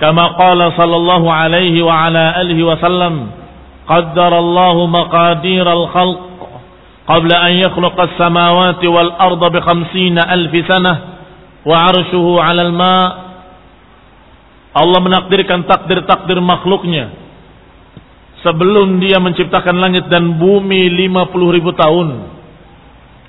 Kama 0.00 0.32
qala 0.40 0.72
sallallahu 0.80 1.28
alaihi 1.28 1.84
wa 1.84 2.08
ala 2.08 2.40
alihi 2.40 2.64
wasallam, 2.64 3.36
qaddara 3.84 4.40
Allah 4.40 4.76
maqadir 4.88 5.66
al-khalq 5.68 6.20
qabla 7.04 7.36
an 7.36 7.52
yakhluqa 7.60 8.08
as-samawati 8.08 8.86
wal 8.88 9.12
arda 9.12 9.46
bi 9.52 9.60
50 9.60 10.16
alf 10.16 10.54
sanah 10.64 10.96
wa 11.68 11.76
'arshuhu 11.84 12.40
'ala 12.40 12.62
al-ma' 12.64 13.04
Allah 14.70 14.98
menakdirkan 15.02 15.66
takdir-takdir 15.66 16.38
makhluknya 16.38 17.10
sebelum 18.46 19.02
dia 19.02 19.18
menciptakan 19.18 19.76
langit 19.82 20.06
dan 20.08 20.38
bumi 20.38 20.86
50 21.10 21.56
ribu 21.60 21.74
tahun 21.74 22.08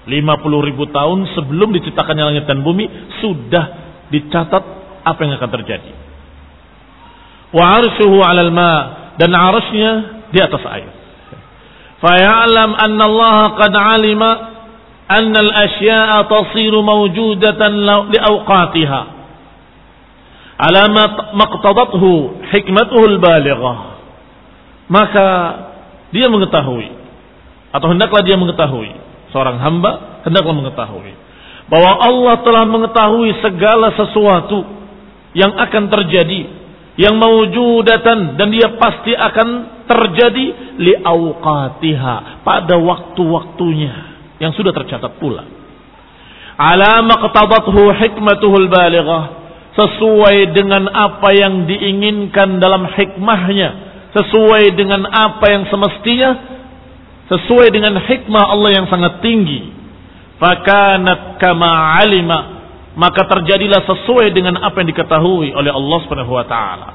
50 0.07 0.67
ribu 0.69 0.83
tahun 0.89 1.29
sebelum 1.37 1.73
diciptakannya 1.77 2.25
langit 2.33 2.45
dan 2.49 2.65
bumi 2.65 2.89
sudah 3.21 3.65
dicatat 4.09 4.63
apa 5.01 5.19
yang 5.21 5.33
akan 5.37 5.51
terjadi. 5.61 6.00
Wa 7.51 7.83
arshuhu 7.83 8.23
'alal 8.23 8.51
ma 8.55 8.73
dan 9.19 9.31
arasnya 9.35 9.91
di 10.31 10.39
atas 10.39 10.63
air. 10.71 10.91
Faya'lam 11.99 12.71
anna 12.79 13.03
Allah 13.05 13.39
qad 13.59 13.73
'alima 13.75 14.31
anna 15.11 15.39
al-asya'a 15.43 16.25
tasiru 16.31 16.79
mawjudatan 16.81 17.71
li 18.09 18.19
awqatiha. 18.19 19.01
Ala 20.61 20.83
ma 20.93 21.05
maqtadathu 21.35 22.45
hikmatuhu 22.55 23.05
al-balighah. 23.17 23.77
Maka 24.91 25.27
dia 26.11 26.27
mengetahui 26.27 27.01
atau 27.71 27.87
hendaklah 27.91 28.21
dia 28.23 28.35
mengetahui 28.35 28.91
seorang 29.31 29.57
hamba 29.63 30.21
hendaklah 30.27 30.51
mengetahui 30.51 31.15
bahwa 31.71 31.91
Allah 32.03 32.35
telah 32.43 32.63
mengetahui 32.67 33.31
segala 33.39 33.95
sesuatu 33.95 34.67
yang 35.31 35.55
akan 35.55 35.87
terjadi 35.87 36.60
yang 37.01 37.17
mewujudatan 37.17 38.37
dan 38.37 38.47
dia 38.53 38.77
pasti 38.77 39.17
akan 39.17 39.81
terjadi 39.89 40.45
li 40.77 40.93
awqatiha 41.01 42.45
pada 42.45 42.77
waktu-waktunya 42.77 43.93
yang 44.37 44.53
sudah 44.53 44.69
tercatat 44.69 45.17
pula. 45.17 45.41
Ala 46.61 47.01
maqtadathu 47.01 47.89
hikmatuhul 47.97 48.69
balighah 48.69 49.23
sesuai 49.73 50.53
dengan 50.53 50.85
apa 50.93 51.33
yang 51.33 51.65
diinginkan 51.65 52.61
dalam 52.61 52.85
hikmahnya, 52.85 53.69
sesuai 54.13 54.77
dengan 54.77 55.09
apa 55.09 55.45
yang 55.49 55.63
semestinya 55.73 56.51
sesuai 57.31 57.71
dengan 57.71 57.95
hikmah 57.95 58.43
Allah 58.51 58.71
yang 58.75 58.87
sangat 58.91 59.23
tinggi. 59.23 59.71
Fakanat 60.35 61.39
kama 61.39 61.71
alima 62.03 62.60
maka 62.95 63.23
terjadilah 63.27 63.87
sesuai 63.87 64.35
dengan 64.35 64.59
apa 64.59 64.83
yang 64.83 64.91
diketahui 64.91 65.55
oleh 65.55 65.71
Allah 65.71 65.97
Subhanahu 66.03 66.33
wa 66.35 66.45
taala. 66.45 66.89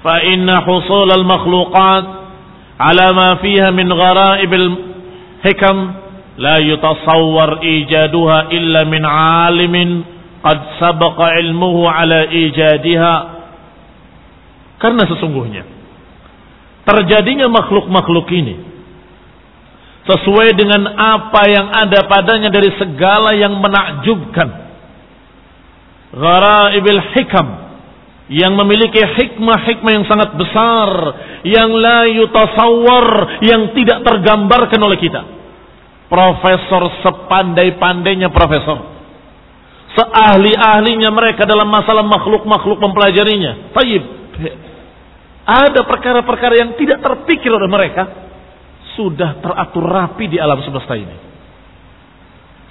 Fa 0.00 0.16
inna 0.26 0.64
husul 0.64 1.08
al 1.10 1.24
makhluqat 1.28 2.04
ala 2.80 3.06
ma 3.12 3.28
fiha 3.38 3.68
min 3.70 3.86
gharaib 3.86 4.52
al 4.52 4.68
hikam 5.44 5.76
la 6.40 6.56
yutasawwar 6.64 7.60
ijaduha 7.62 8.50
illa 8.50 8.80
min 8.88 9.02
alimin 9.44 9.88
qad 10.40 10.58
sabaqa 10.80 11.36
ilmuhu 11.44 11.84
ala 11.84 12.26
ijadiha 12.32 13.14
karena 14.80 15.04
sesungguhnya 15.04 15.68
terjadinya 16.88 17.52
makhluk-makhluk 17.52 18.24
ini 18.32 18.56
sesuai 20.08 20.56
dengan 20.56 20.88
apa 20.96 21.42
yang 21.46 21.68
ada 21.68 22.08
padanya 22.08 22.48
dari 22.48 22.72
segala 22.80 23.36
yang 23.36 23.52
menakjubkan. 23.60 24.69
Ghara'ibil 26.10 27.02
hikam 27.14 27.48
yang 28.30 28.54
memiliki 28.54 28.98
hikmah-hikmah 28.98 29.90
yang 29.90 30.06
sangat 30.06 30.38
besar 30.38 30.90
yang 31.42 31.70
la 31.74 32.06
yutasawwar 32.06 33.06
yang 33.42 33.74
tidak 33.74 34.06
tergambarkan 34.06 34.80
oleh 34.82 34.98
kita. 35.02 35.22
Profesor 36.06 36.90
sepandai-pandainya 37.06 38.30
profesor. 38.34 38.90
Seahli-ahlinya 39.94 41.10
mereka 41.10 41.42
dalam 41.46 41.66
masalah 41.66 42.06
makhluk-makhluk 42.06 42.78
mempelajarinya. 42.78 43.74
Taib. 43.74 44.02
Ada 45.46 45.82
perkara-perkara 45.82 46.54
yang 46.62 46.70
tidak 46.78 47.02
terpikir 47.02 47.50
oleh 47.50 47.66
mereka 47.66 48.06
sudah 48.94 49.42
teratur 49.42 49.82
rapi 49.82 50.30
di 50.30 50.38
alam 50.38 50.62
semesta 50.62 50.94
ini. 50.94 51.16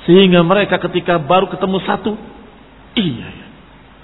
Sehingga 0.07 0.39
mereka 0.47 0.79
ketika 0.79 1.19
baru 1.19 1.51
ketemu 1.51 1.77
satu, 1.83 2.11
iya, 2.99 3.27
ya, 3.31 3.47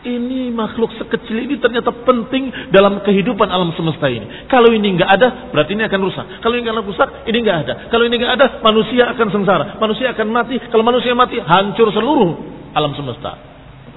ini 0.06 0.54
makhluk 0.54 0.94
sekecil 1.02 1.50
ini 1.50 1.58
ternyata 1.58 1.90
penting 2.06 2.70
dalam 2.70 3.02
kehidupan 3.02 3.50
alam 3.50 3.74
semesta 3.74 4.06
ini. 4.06 4.46
Kalau 4.46 4.70
ini 4.70 4.96
nggak 4.96 5.10
ada, 5.10 5.28
berarti 5.50 5.74
ini 5.74 5.84
akan 5.90 6.00
rusak. 6.06 6.26
Kalau 6.46 6.54
ini 6.54 6.62
nggak 6.70 6.78
rusak, 6.86 7.10
ini 7.26 7.38
nggak 7.42 7.58
ada. 7.66 7.74
Kalau 7.90 8.04
ini 8.06 8.16
nggak 8.22 8.34
ada, 8.38 8.48
manusia 8.62 9.04
akan 9.12 9.28
sengsara. 9.34 9.66
Manusia 9.82 10.14
akan 10.14 10.28
mati. 10.30 10.62
Kalau 10.70 10.86
manusia 10.86 11.18
mati, 11.18 11.42
hancur 11.42 11.90
seluruh 11.90 12.38
alam 12.78 12.94
semesta. 12.94 13.34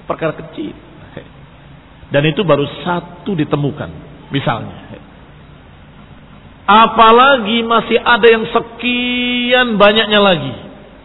Perkara 0.08 0.32
kecil. 0.32 0.72
Dan 2.08 2.24
itu 2.24 2.40
baru 2.40 2.64
satu 2.88 3.36
ditemukan. 3.36 3.90
Misalnya. 4.32 4.96
Apalagi 6.68 7.64
masih 7.64 8.00
ada 8.00 8.28
yang 8.28 8.44
sekian 8.48 9.76
banyaknya 9.76 10.20
lagi. 10.20 10.52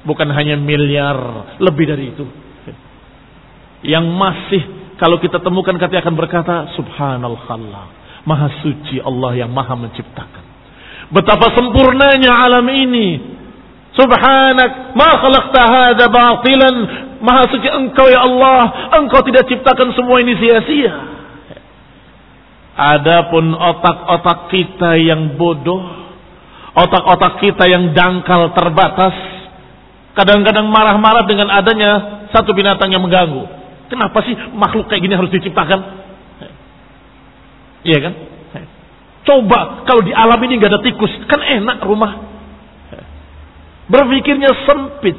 Bukan 0.03 0.27
hanya 0.31 0.59
miliar, 0.59 1.15
lebih 1.59 1.87
dari 1.87 2.11
itu. 2.11 2.42
Yang 3.83 4.05
masih 4.15 4.63
kalau 4.95 5.19
kita 5.19 5.43
temukan 5.43 5.75
kata 5.75 5.99
akan 5.99 6.15
berkata 6.15 6.55
subhanallah. 6.79 8.01
Maha 8.23 8.47
suci 8.63 9.03
Allah 9.03 9.35
yang 9.35 9.51
maha 9.51 9.75
menciptakan. 9.75 10.43
Betapa 11.11 11.51
sempurnanya 11.51 12.31
alam 12.47 12.63
ini. 12.71 13.19
Subhanak 13.93 14.95
ma 14.95 15.09
khalaqta 15.19 15.61
hadza 15.67 16.07
batilan. 16.07 16.75
Maha 17.19 17.43
suci 17.51 17.67
engkau 17.67 18.07
ya 18.07 18.23
Allah, 18.23 18.91
engkau 18.99 19.23
tidak 19.27 19.47
ciptakan 19.47 19.91
semua 19.95 20.23
ini 20.23 20.35
sia-sia. 20.39 20.95
Adapun 22.73 23.53
otak-otak 23.53 24.49
kita 24.51 24.97
yang 24.97 25.37
bodoh, 25.39 26.03
Otak-otak 26.73 27.37
kita 27.37 27.69
yang 27.69 27.93
dangkal 27.93 28.49
terbatas. 28.57 29.13
Kadang-kadang 30.17 30.65
marah-marah 30.73 31.25
dengan 31.29 31.53
adanya 31.53 32.25
satu 32.33 32.49
binatang 32.53 32.89
yang 32.89 33.01
mengganggu. 33.01 33.45
Kenapa 33.93 34.25
sih 34.25 34.33
makhluk 34.57 34.89
kayak 34.89 35.05
gini 35.05 35.13
harus 35.13 35.29
diciptakan? 35.29 35.79
Iya 37.85 37.97
kan? 38.01 38.13
Coba 39.21 39.85
kalau 39.85 40.01
di 40.01 40.09
alam 40.09 40.41
ini 40.49 40.57
nggak 40.57 40.71
ada 40.73 40.81
tikus, 40.81 41.13
kan 41.29 41.37
enak 41.37 41.85
rumah. 41.85 42.17
Berpikirnya 43.85 44.49
sempit. 44.65 45.13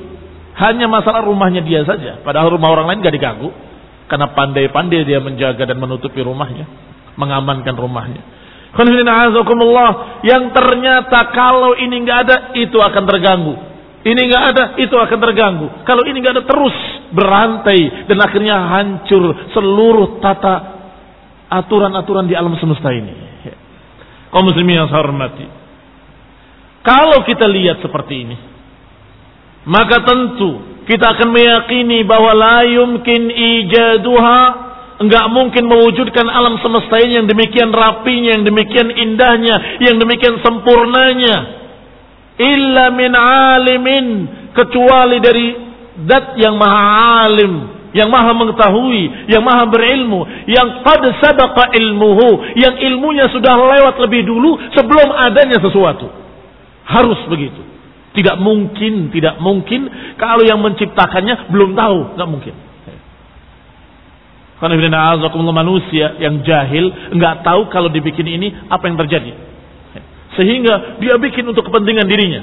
Hanya 0.58 0.90
masalah 0.90 1.22
rumahnya 1.22 1.62
dia 1.62 1.86
saja. 1.86 2.18
Padahal 2.26 2.50
rumah 2.50 2.74
orang 2.74 2.90
lain 2.90 2.98
nggak 3.06 3.14
diganggu. 3.14 3.54
Karena 4.10 4.34
pandai-pandai 4.34 5.06
dia 5.06 5.22
menjaga 5.22 5.70
dan 5.70 5.78
menutupi 5.78 6.18
rumahnya. 6.26 6.66
Mengamankan 7.14 7.78
rumahnya. 7.78 8.22
Yang 10.26 10.44
ternyata 10.50 11.30
kalau 11.30 11.78
ini 11.78 11.94
nggak 12.02 12.18
ada, 12.26 12.36
itu 12.58 12.74
akan 12.74 13.02
terganggu. 13.06 13.54
Ini 14.02 14.18
nggak 14.18 14.44
ada, 14.50 14.64
itu 14.82 14.94
akan 14.98 15.18
terganggu. 15.22 15.66
Kalau 15.86 16.02
ini 16.10 16.18
nggak 16.18 16.42
ada 16.42 16.44
terus 16.44 16.74
berantai 17.12 18.08
dan 18.08 18.18
akhirnya 18.22 18.56
hancur 18.70 19.52
seluruh 19.52 20.22
tata 20.22 20.54
aturan-aturan 21.50 22.30
di 22.30 22.34
alam 22.34 22.56
semesta 22.56 22.90
ini. 22.94 23.12
Kaum 24.32 24.50
muslimin 24.50 24.82
yang 24.82 24.90
saya 24.90 25.02
hormati. 25.06 25.46
Kalau 26.84 27.22
kita 27.22 27.46
lihat 27.46 27.80
seperti 27.80 28.14
ini, 28.26 28.36
maka 29.64 30.04
tentu 30.04 30.84
kita 30.84 31.16
akan 31.16 31.32
meyakini 31.32 32.04
bahwa 32.04 32.36
la 32.36 32.60
yumkin 32.68 33.32
ijaduha 33.32 34.40
enggak 35.00 35.26
mungkin 35.32 35.64
mewujudkan 35.64 36.28
alam 36.28 36.60
semesta 36.60 37.00
ini 37.00 37.24
yang 37.24 37.28
demikian 37.30 37.72
rapinya, 37.72 38.30
yang 38.36 38.44
demikian 38.44 38.88
indahnya, 38.92 39.80
yang 39.80 39.96
demikian 39.96 40.44
sempurnanya. 40.44 41.64
Illa 42.34 42.90
min 42.90 43.12
alimin 43.14 44.06
kecuali 44.52 45.22
dari 45.22 45.63
zat 46.02 46.34
yang 46.38 46.58
maha 46.58 47.26
alim, 47.30 47.52
yang 47.94 48.10
maha 48.10 48.34
mengetahui, 48.34 49.30
yang 49.30 49.42
maha 49.46 49.70
berilmu, 49.70 50.26
yang 50.50 50.82
qad 50.82 51.02
sabaqa 51.22 51.70
ilmuhu, 51.78 52.58
yang 52.58 52.74
ilmunya 52.74 53.30
sudah 53.30 53.54
lewat 53.54 53.94
lebih 54.02 54.26
dulu 54.26 54.58
sebelum 54.74 55.14
adanya 55.14 55.62
sesuatu. 55.62 56.10
Harus 56.84 57.22
begitu. 57.30 57.62
Tidak 58.14 58.38
mungkin, 58.38 59.10
tidak 59.10 59.38
mungkin 59.42 59.90
kalau 60.18 60.42
yang 60.46 60.62
menciptakannya 60.62 61.50
belum 61.50 61.74
tahu, 61.74 61.98
nggak 62.18 62.30
mungkin. 62.30 62.54
Karena 64.54 65.50
manusia 65.50 66.14
yang 66.22 66.40
jahil 66.46 66.88
nggak 67.14 67.42
tahu 67.42 67.68
kalau 67.74 67.90
dibikin 67.90 68.24
ini 68.24 68.48
apa 68.70 68.86
yang 68.86 68.96
terjadi. 68.96 69.34
Sehingga 70.38 70.98
dia 71.02 71.14
bikin 71.18 71.46
untuk 71.46 71.66
kepentingan 71.66 72.06
dirinya. 72.06 72.42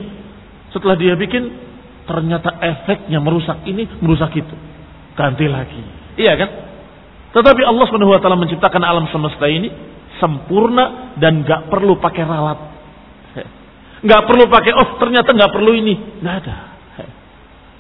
Setelah 0.76 0.96
dia 0.96 1.16
bikin, 1.16 1.71
ternyata 2.06 2.58
efeknya 2.60 3.20
merusak 3.22 3.66
ini, 3.66 3.88
merusak 4.02 4.34
itu 4.38 4.56
ganti 5.16 5.46
lagi. 5.48 5.82
Iya 6.18 6.34
kan? 6.40 6.50
Tetapi 7.32 7.62
Allah 7.64 7.86
Subhanahu 7.88 8.12
wa 8.12 8.20
taala 8.20 8.40
menciptakan 8.40 8.84
alam 8.84 9.08
semesta 9.12 9.48
ini 9.48 9.72
sempurna 10.20 11.16
dan 11.18 11.42
gak 11.48 11.72
perlu 11.72 11.98
pakai 11.98 12.24
ralat. 12.28 12.60
Gak 14.02 14.22
perlu 14.26 14.50
pakai 14.50 14.74
oh 14.76 14.98
ternyata 14.98 15.30
gak 15.32 15.52
perlu 15.54 15.72
ini. 15.78 15.94
Gak 16.20 16.36
ada. 16.44 16.56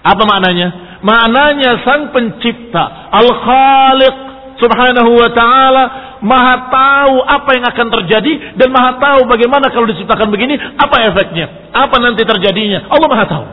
Apa 0.01 0.23
maknanya? 0.25 0.97
Maknanya 1.05 1.81
sang 1.85 2.09
pencipta 2.09 3.09
Al-Khaliq 3.13 4.15
Subhanahu 4.57 5.11
wa 5.17 5.29
taala 5.33 5.83
Maha 6.21 6.69
tahu 6.69 7.15
apa 7.25 7.49
yang 7.57 7.65
akan 7.65 7.87
terjadi 7.89 8.53
dan 8.53 8.69
Maha 8.69 9.01
tahu 9.01 9.25
bagaimana 9.25 9.73
kalau 9.73 9.89
diciptakan 9.89 10.29
begini 10.29 10.53
apa 10.53 11.09
efeknya, 11.09 11.73
apa 11.73 11.97
nanti 11.97 12.21
terjadinya. 12.21 12.85
Allah 12.93 13.09
Maha 13.09 13.25
tahu. 13.25 13.45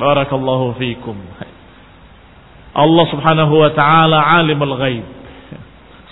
Barakallahu 0.00 0.80
fiikum. 0.80 1.12
Allah 2.72 3.04
subhanahu 3.12 3.52
wa 3.52 3.70
ta'ala 3.76 4.40
alimul 4.40 4.72
ghaib. 4.80 5.04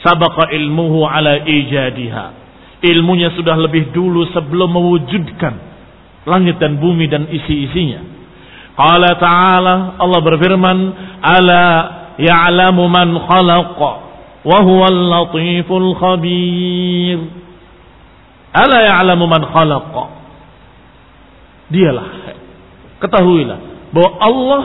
Sabaqa 0.04 0.52
ilmuhu 0.52 1.08
ala 1.08 1.40
ijadiha. 1.40 2.26
Ilmunya 2.84 3.32
sudah 3.32 3.56
lebih 3.56 3.90
dulu 3.96 4.28
sebelum 4.36 4.76
mewujudkan 4.76 5.54
langit 6.28 6.60
dan 6.60 6.76
bumi 6.76 7.08
dan 7.08 7.32
isi-isinya. 7.32 8.04
Qala 8.76 9.16
ta'ala 9.16 9.98
Allah 9.98 10.20
berfirman, 10.20 10.78
"Ala 11.24 11.64
ya'lamu 12.20 12.84
man 12.92 13.08
khalaqa 13.24 13.90
wa 14.44 14.58
huwal 14.62 15.00
latiful 15.16 15.96
khabir." 15.96 17.18
Ala 18.52 18.78
ya'lamu 18.84 19.24
man 19.24 19.42
khalaqa. 19.48 20.04
Dialah 21.72 22.06
ketahuilah 22.98 23.77
bahwa 23.94 24.10
Allah 24.20 24.62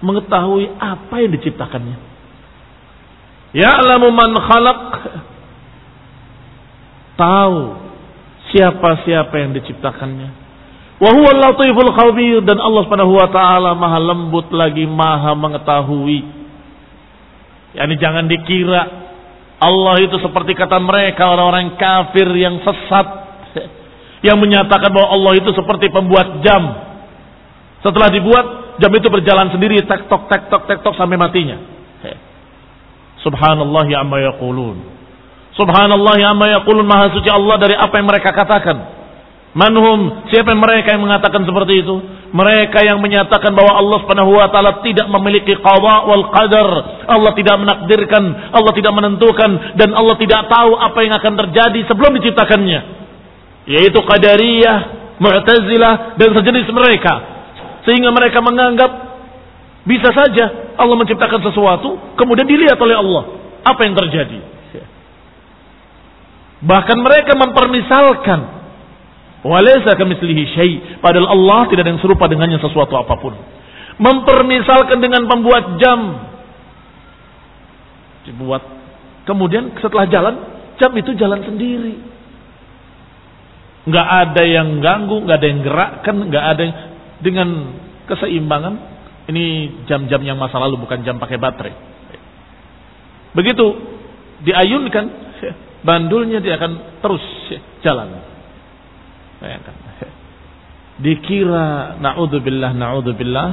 mengetahui 0.00 0.64
apa 0.78 1.14
yang 1.20 1.32
diciptakannya. 1.34 1.96
Ya'lamu 3.56 4.08
man 4.12 4.30
khalaq 4.36 4.82
tahu 7.18 7.58
siapa-siapa 8.54 9.34
yang 9.34 9.50
diciptakannya. 9.56 10.30
Wa 10.98 11.10
huwa 11.14 11.30
latiful 11.30 11.92
khabir 11.94 12.42
dan 12.42 12.58
Allah 12.58 12.82
Subhanahu 12.86 13.14
wa 13.14 13.28
taala 13.30 13.70
Maha 13.78 13.98
lembut 14.02 14.50
lagi 14.50 14.86
Maha 14.86 15.34
mengetahui. 15.34 16.20
Yani 17.78 17.94
jangan 18.00 18.26
dikira 18.26 18.82
Allah 19.58 19.98
itu 20.02 20.16
seperti 20.22 20.54
kata 20.54 20.78
mereka 20.78 21.26
orang-orang 21.26 21.74
kafir 21.74 22.26
yang 22.38 22.62
sesat 22.62 23.06
yang 24.26 24.38
menyatakan 24.38 24.90
bahwa 24.90 25.08
Allah 25.14 25.32
itu 25.38 25.50
seperti 25.54 25.90
pembuat 25.90 26.42
jam. 26.46 26.87
Setelah 27.82 28.10
dibuat 28.10 28.68
Jam 28.78 28.94
itu 28.94 29.10
berjalan 29.10 29.50
sendiri 29.50 29.82
tek 29.82 30.06
tok 30.06 30.30
tek 30.30 30.46
tok 30.46 30.70
tek 30.70 30.78
tok 30.86 30.94
sampai 30.94 31.18
matinya. 31.18 31.58
Subhanallah 33.26 33.84
ya 33.90 34.06
amma 34.06 34.22
yaqulun. 34.22 34.78
Subhanallah 35.58 36.14
ya 36.22 36.30
amma 36.30 36.46
yaqulun 36.62 36.86
maha 36.86 37.10
suci 37.10 37.26
Allah 37.26 37.58
dari 37.58 37.74
apa 37.74 37.90
yang 37.98 38.06
mereka 38.06 38.30
katakan. 38.30 38.94
Manhum, 39.58 40.30
siapa 40.30 40.54
yang 40.54 40.62
mereka 40.62 40.94
yang 40.94 41.02
mengatakan 41.02 41.42
seperti 41.42 41.82
itu? 41.82 41.98
Mereka 42.30 42.86
yang 42.86 43.02
menyatakan 43.02 43.50
bahwa 43.50 43.74
Allah 43.74 43.98
Subhanahu 44.06 44.30
wa 44.38 44.46
taala 44.54 44.78
tidak 44.86 45.10
memiliki 45.10 45.58
qada 45.58 46.06
wal 46.06 46.30
qadar. 46.30 46.70
Allah 47.10 47.32
tidak 47.34 47.56
menakdirkan, 47.58 48.54
Allah 48.54 48.72
tidak 48.78 48.94
menentukan 48.94 49.50
dan 49.74 49.90
Allah 49.98 50.14
tidak 50.22 50.46
tahu 50.46 50.78
apa 50.78 50.98
yang 51.02 51.18
akan 51.18 51.34
terjadi 51.34 51.80
sebelum 51.90 52.14
diciptakannya. 52.22 52.80
Yaitu 53.66 53.98
qadariyah, 53.98 54.76
mu'tazilah 55.18 56.14
dan 56.14 56.28
sejenis 56.38 56.70
mereka 56.70 57.37
sehingga 57.88 58.12
mereka 58.12 58.44
menganggap 58.44 58.90
bisa 59.88 60.12
saja 60.12 60.76
Allah 60.76 60.96
menciptakan 61.00 61.40
sesuatu, 61.40 62.12
kemudian 62.20 62.44
dilihat 62.44 62.76
oleh 62.76 63.00
Allah. 63.00 63.24
Apa 63.64 63.88
yang 63.88 63.96
terjadi? 63.96 64.58
Bahkan 66.58 66.98
mereka 66.98 67.38
mempermisalkan 67.38 68.40
walaysa 69.46 69.94
kamitslihi 69.94 70.42
syai 70.58 70.74
padahal 70.98 71.30
Allah 71.30 71.70
tidak 71.70 71.86
ada 71.86 71.90
yang 71.94 72.02
serupa 72.02 72.26
dengannya 72.26 72.58
sesuatu 72.58 72.98
apa 72.98 73.14
pun. 73.16 73.34
Mempermisalkan 73.98 74.98
dengan 74.98 75.26
pembuat 75.30 75.78
jam 75.78 75.98
dibuat 78.26 78.62
kemudian 79.24 79.74
setelah 79.78 80.10
jalan 80.10 80.34
jam 80.82 80.90
itu 80.98 81.14
jalan 81.14 81.46
sendiri. 81.46 81.94
Nggak 83.88 84.08
ada 84.26 84.42
yang 84.44 84.82
ganggu, 84.82 85.24
nggak 85.24 85.36
ada 85.38 85.48
yang 85.48 85.60
gerakkan, 85.62 86.16
nggak 86.28 86.44
ada 86.44 86.60
yang 86.60 86.76
dengan 87.22 87.48
keseimbangan 88.06 88.74
ini 89.28 89.44
jam-jam 89.84 90.24
yang 90.24 90.40
masa 90.40 90.56
lalu 90.56 90.80
bukan 90.80 91.04
jam 91.04 91.20
pakai 91.20 91.36
baterai. 91.36 91.74
Begitu 93.36 93.66
diayunkan 94.48 95.04
bandulnya 95.88 96.40
dia 96.40 96.56
akan 96.56 97.02
terus 97.04 97.24
jalan. 97.84 98.08
Bayangkan. 99.38 99.74
Dikira 101.04 102.00
naudzubillah 102.00 102.72
naudzubillah 102.74 103.48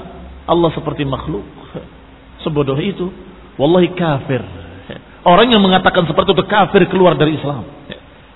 Allah 0.45 0.69
seperti 0.73 1.03
makhluk. 1.03 1.45
Sebodoh 2.45 2.77
itu. 2.79 3.11
Wallahi 3.55 3.91
kafir. 3.95 4.41
Orang 5.25 5.49
yang 5.49 5.63
mengatakan 5.65 6.05
seperti 6.05 6.37
itu 6.37 6.45
kafir 6.45 6.85
keluar 6.85 7.17
dari 7.17 7.33
Islam. 7.33 7.65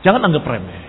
Jangan 0.02 0.26
anggap 0.26 0.42
remeh. 0.42 0.89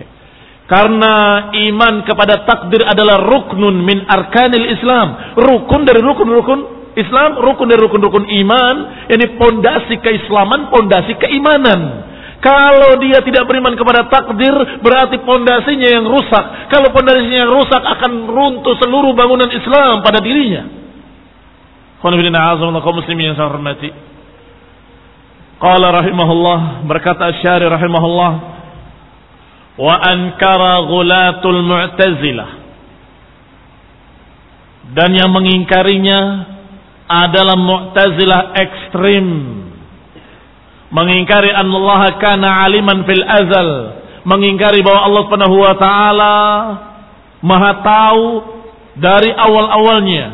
Karena 0.71 1.51
iman 1.51 2.07
kepada 2.07 2.47
takdir 2.47 2.79
adalah 2.87 3.19
ruknun 3.27 3.83
min 3.83 4.07
arkanil 4.07 4.71
Islam. 4.71 5.35
Rukun 5.35 5.83
dari 5.83 5.99
rukun-rukun 5.99 6.59
Islam, 6.95 7.43
rukun 7.43 7.67
dari 7.67 7.83
rukun-rukun 7.83 8.23
iman. 8.23 8.75
Ini 9.11 9.35
pondasi 9.35 9.99
keislaman, 9.99 10.71
pondasi 10.71 11.19
keimanan. 11.19 12.07
Kalau 12.39 12.95
dia 13.03 13.19
tidak 13.19 13.51
beriman 13.51 13.75
kepada 13.75 14.07
takdir, 14.07 14.55
berarti 14.79 15.19
pondasinya 15.27 15.91
yang 15.91 16.07
rusak. 16.07 16.71
Kalau 16.71 16.87
pondasinya 16.95 17.45
yang 17.45 17.51
rusak, 17.51 17.81
akan 17.83 18.31
runtuh 18.31 18.79
seluruh 18.79 19.11
bangunan 19.11 19.51
Islam 19.51 19.99
pada 20.01 20.23
dirinya. 20.23 20.71
yang 23.27 23.35
saya 23.35 23.51
hormati. 23.51 23.91
Qala 25.61 25.93
rahimahullah, 26.01 26.87
berkata 26.89 27.29
Asyari 27.29 27.69
rahimahullah, 27.69 28.50
wa 29.79 29.95
ankara 29.99 30.83
ghulatul 30.87 31.61
mu'tazilah. 31.63 32.51
Dan 34.91 35.15
yang 35.15 35.31
mengingkarinya 35.31 36.19
adalah 37.07 37.55
mu'tazilah 37.55 38.41
ekstrim. 38.59 39.27
Mengingkari 40.91 41.55
Allah 41.55 42.19
kana 42.19 42.67
aliman 42.67 43.07
fil 43.07 43.23
azal. 43.23 43.69
Mengingkari 44.27 44.83
bahwa 44.83 45.01
Allah 45.07 45.21
Subhanahu 45.27 45.57
wa 45.57 45.75
taala 45.79 46.35
maha 47.39 47.71
tahu 47.79 48.23
dari 48.99 49.31
awal-awalnya. 49.31 50.27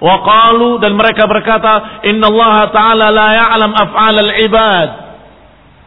Wa 0.00 0.16
qalu 0.24 0.80
dan 0.80 0.96
mereka 0.96 1.24
berkata 1.28 2.04
inna 2.08 2.28
Allah 2.28 2.56
taala 2.72 3.06
la 3.12 3.28
ya'lam 3.36 3.72
af'al 3.72 4.16
al-ibad 4.16 5.09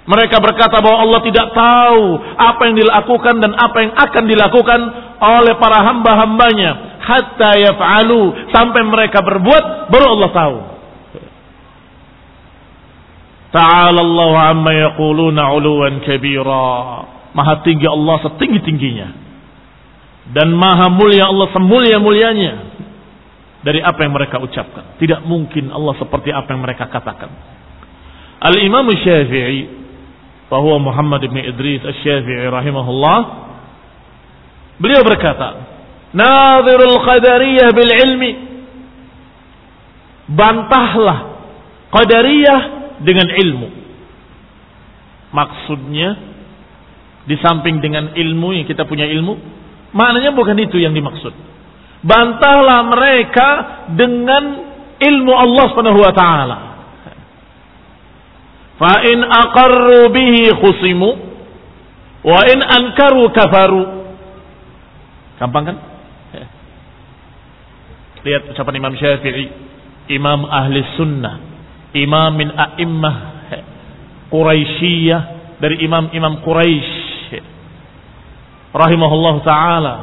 mereka 0.03 0.43
berkata 0.43 0.83
bahwa 0.83 0.99
Allah 0.99 1.21
tidak 1.23 1.47
tahu 1.55 2.03
apa 2.35 2.61
yang 2.67 2.75
dilakukan 2.75 3.35
dan 3.39 3.55
apa 3.55 3.77
yang 3.79 3.93
akan 3.95 4.23
dilakukan 4.27 4.79
oleh 5.23 5.55
para 5.55 5.79
hamba-hambanya 5.79 6.99
hatta 6.99 7.55
yaf'alu 7.55 8.51
sampai 8.51 8.83
mereka 8.83 9.23
berbuat 9.23 9.87
baru 9.87 10.05
Allah 10.19 10.31
tahu. 10.35 10.57
Ta'ala 13.53 13.99
Allah 14.01 14.33
amma 14.51 14.71
yaquluna 14.75 15.55
'uluwan 15.55 16.03
kabira. 16.03 17.07
Maha 17.31 17.63
tinggi 17.63 17.87
Allah 17.87 18.27
setinggi-tingginya. 18.27 19.09
Dan 20.35 20.51
maha 20.55 20.91
mulia 20.91 21.31
Allah 21.31 21.47
semulia-mulianya 21.51 22.53
dari 23.63 23.79
apa 23.79 24.03
yang 24.03 24.11
mereka 24.11 24.39
ucapkan. 24.43 24.99
Tidak 24.99 25.23
mungkin 25.23 25.71
Allah 25.71 25.95
seperti 25.95 26.35
apa 26.35 26.51
yang 26.51 26.61
mereka 26.63 26.91
katakan. 26.91 27.31
Al-Imam 28.43 28.87
Syafi'i 28.91 29.82
bahwa 30.51 30.79
Muhammad 30.79 31.23
bin 31.27 31.39
Idris 31.39 31.81
Asy-Syafi'i 31.83 32.49
rahimahullah. 32.51 33.19
Beliau 34.81 35.01
berkata 35.05 35.73
Nadhirul 36.13 36.97
qadariyah 37.01 37.69
bil 37.73 37.93
ilmi. 37.93 38.31
Bantahlah 40.29 41.19
qadariyah 41.89 42.61
dengan 43.01 43.27
ilmu. 43.33 43.67
Maksudnya 45.33 46.09
di 47.25 47.35
samping 47.41 47.81
dengan 47.81 48.13
ilmu 48.13 48.53
yang 48.53 48.67
kita 48.67 48.85
punya 48.85 49.07
ilmu 49.07 49.39
maknanya 49.95 50.35
bukan 50.37 50.57
itu 50.59 50.77
yang 50.77 50.93
dimaksud. 50.93 51.33
Bantahlah 52.03 52.83
mereka 52.91 53.49
dengan 53.95 54.43
ilmu 54.99 55.33
Allah 55.33 55.65
Subhanahu 55.71 55.99
wa 56.03 56.13
taala 56.13 56.72
Fa 58.83 58.99
in 59.07 59.23
aqarru 59.23 60.11
bihi 60.11 60.51
khusimu 60.59 61.09
wa 62.27 62.39
in 62.51 62.59
ankaru 62.59 63.31
kafaru. 63.31 63.83
Gampang 65.39 65.63
kan? 65.71 65.77
Lihat 68.27 68.51
ucapan 68.51 68.75
Imam 68.83 68.93
Syafi'i, 68.99 69.47
Imam 70.11 70.43
ahli 70.51 70.83
sunnah, 70.99 71.39
Imam 71.95 72.35
min 72.35 72.51
a'immah 72.51 73.15
Quraisyiyah 74.33 75.21
dari 75.61 75.79
imam-imam 75.85 76.41
Quraisy 76.41 77.31
rahimahullah 78.73 79.35
taala 79.45 79.95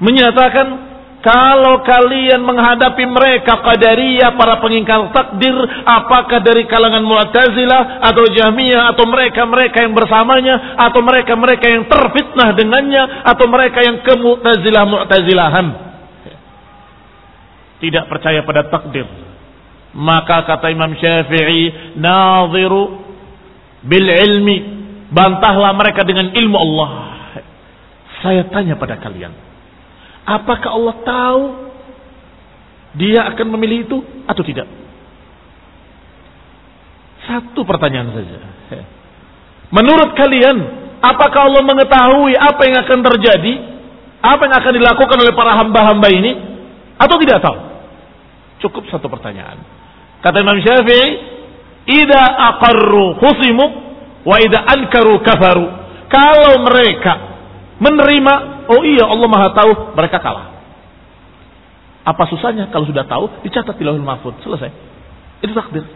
menyatakan 0.00 0.85
kalau 1.26 1.82
kalian 1.82 2.38
menghadapi 2.46 3.02
mereka 3.02 3.58
qadariyah 3.58 4.38
para 4.38 4.62
pengingkar 4.62 5.10
takdir 5.10 5.58
apakah 5.82 6.38
dari 6.38 6.70
kalangan 6.70 7.02
Mu'tazilah 7.02 7.98
atau 7.98 8.30
Jahmiyah 8.30 8.94
atau 8.94 9.10
mereka-mereka 9.10 9.82
yang 9.82 9.90
bersamanya 9.90 10.78
atau 10.78 11.02
mereka-mereka 11.02 11.66
yang 11.66 11.90
terfitnah 11.90 12.54
dengannya 12.54 13.26
atau 13.26 13.42
mereka 13.50 13.82
yang 13.82 14.06
ke 14.06 14.14
Mu'tazilah 14.14 14.84
Mu'tazilahan? 14.86 15.66
Tidak 17.82 18.04
percaya 18.06 18.46
pada 18.46 18.70
takdir. 18.70 19.10
Maka 19.98 20.46
kata 20.46 20.70
Imam 20.70 20.94
Syafi'i 20.94 21.98
nadhiru 21.98 23.02
bil 23.82 24.08
ilmi. 24.14 24.78
Bantahlah 25.10 25.74
mereka 25.74 26.06
dengan 26.06 26.30
ilmu 26.30 26.54
Allah. 26.54 26.90
Saya 28.22 28.46
tanya 28.46 28.78
pada 28.78 28.94
kalian 29.02 29.45
Apakah 30.26 30.70
Allah 30.74 30.96
tahu 31.06 31.42
dia 32.98 33.22
akan 33.30 33.46
memilih 33.54 33.86
itu 33.86 33.98
atau 34.26 34.42
tidak? 34.42 34.66
Satu 37.26 37.62
pertanyaan 37.62 38.10
saja. 38.10 38.38
Menurut 39.70 40.14
kalian, 40.14 40.56
apakah 41.02 41.50
Allah 41.50 41.62
mengetahui 41.62 42.34
apa 42.38 42.60
yang 42.66 42.76
akan 42.86 42.98
terjadi? 43.02 43.54
Apa 44.22 44.50
yang 44.50 44.56
akan 44.58 44.72
dilakukan 44.78 45.16
oleh 45.22 45.34
para 45.34 45.52
hamba-hamba 45.58 46.08
ini? 46.10 46.32
Atau 46.98 47.18
tidak 47.22 47.42
tahu? 47.42 47.58
Cukup 48.66 48.86
satu 48.90 49.06
pertanyaan. 49.10 49.58
Kata 50.22 50.42
Imam 50.42 50.58
Syafi'i, 50.58 51.36
Ida 51.86 52.22
aqarru 52.50 53.14
khusimu 53.22 53.64
wa 54.26 54.36
ida 54.42 54.58
ankaru 54.66 55.22
kafaru. 55.22 55.66
Kalau 56.10 56.66
mereka 56.66 57.25
menerima 57.82 58.34
Oh 58.66 58.82
iya 58.82 59.06
Allah 59.06 59.28
maha 59.30 59.48
tahu, 59.54 59.94
mereka 59.94 60.18
kalah. 60.18 60.58
Apa 62.06 62.22
susahnya 62.30 62.70
kalau 62.70 62.86
sudah 62.86 63.06
tahu 63.06 63.42
dicatat 63.46 63.74
di 63.78 63.82
lauhul 63.86 64.02
mahfud, 64.02 64.34
selesai. 64.42 64.70
Itu 65.42 65.54
takdir. 65.54 65.86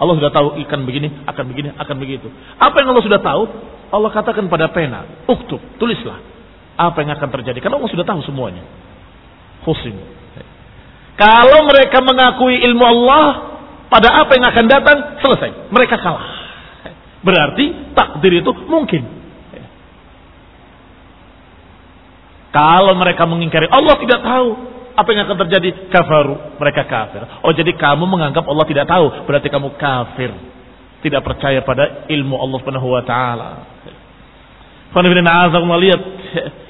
Allah 0.00 0.16
sudah 0.16 0.32
tahu 0.32 0.56
ikan 0.64 0.88
begini, 0.88 1.12
akan 1.28 1.44
begini, 1.52 1.68
akan 1.76 1.96
begitu. 2.00 2.32
Apa 2.56 2.80
yang 2.80 2.96
Allah 2.96 3.04
sudah 3.04 3.20
tahu, 3.20 3.42
Allah 3.92 4.10
katakan 4.16 4.48
pada 4.48 4.72
pena, 4.72 5.04
uktub, 5.28 5.60
tulislah. 5.76 6.16
Apa 6.80 7.04
yang 7.04 7.12
akan 7.12 7.28
terjadi, 7.28 7.60
karena 7.60 7.76
Allah 7.76 7.92
sudah 7.92 8.08
tahu 8.08 8.24
semuanya. 8.24 8.64
Khusim. 9.60 9.92
Kalau 11.20 11.68
mereka 11.68 12.00
mengakui 12.00 12.64
ilmu 12.64 12.80
Allah, 12.80 13.60
pada 13.92 14.24
apa 14.24 14.32
yang 14.40 14.48
akan 14.48 14.64
datang, 14.72 14.98
selesai. 15.20 15.68
Mereka 15.68 16.00
kalah. 16.00 16.24
Berarti 17.20 17.92
takdir 17.92 18.40
itu 18.40 18.48
mungkin. 18.64 19.19
Kalau 22.50 22.98
mereka 22.98 23.22
mengingkari 23.30 23.70
Allah 23.70 23.94
tidak 24.02 24.20
tahu 24.26 24.48
apa 24.98 25.08
yang 25.14 25.22
akan 25.30 25.38
terjadi 25.46 25.68
kafaru 25.88 26.58
mereka 26.58 26.82
kafir. 26.84 27.22
Oh 27.46 27.54
jadi 27.54 27.70
kamu 27.78 28.04
menganggap 28.10 28.42
Allah 28.44 28.66
tidak 28.66 28.90
tahu 28.90 29.06
berarti 29.24 29.48
kamu 29.48 29.78
kafir. 29.78 30.30
Tidak 31.00 31.22
percaya 31.24 31.64
pada 31.64 32.04
ilmu 32.12 32.36
Allah 32.36 32.58
Subhanahu 32.60 32.88
wa 32.92 33.02
taala. 33.06 33.50
lihat 35.80 36.02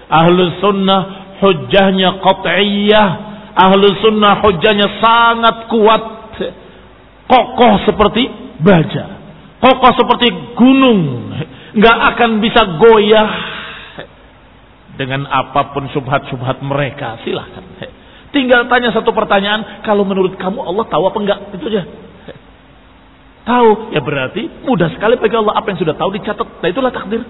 ahlu 0.06 0.40
sunnah 0.62 1.00
hujahnya 1.42 2.22
qat'iyah. 2.22 3.08
Ahlu 3.56 3.84
sunnah 4.04 4.38
hujahnya 4.44 5.02
sangat 5.02 5.66
kuat. 5.66 6.04
Kokoh 7.26 7.74
seperti 7.88 8.30
baja. 8.62 9.18
Kokoh 9.58 9.92
seperti 9.98 10.28
gunung. 10.54 11.34
Nggak 11.74 11.98
akan 12.14 12.30
bisa 12.38 12.62
goyah 12.78 13.49
dengan 15.00 15.24
apa 15.24 15.72
pun 15.72 15.88
subhat-subhat 15.88 16.60
mereka. 16.60 17.16
Silahkan. 17.24 17.64
Tinggal 18.36 18.68
tanya 18.68 18.92
satu 18.92 19.16
pertanyaan. 19.16 19.80
Kalau 19.80 20.04
menurut 20.04 20.36
kamu 20.36 20.60
Allah 20.60 20.84
tahu 20.92 21.08
apa 21.08 21.18
enggak? 21.24 21.38
Itu 21.56 21.64
aja. 21.72 21.88
Tahu. 23.48 23.96
Ya 23.96 24.04
berarti 24.04 24.68
mudah 24.68 24.92
sekali 24.92 25.16
bagi 25.16 25.40
Allah 25.40 25.56
apa 25.56 25.72
yang 25.72 25.80
sudah 25.80 25.96
tahu 25.96 26.12
dicatat. 26.20 26.60
Nah 26.60 26.68
itulah 26.68 26.92
takdir. 26.92 27.24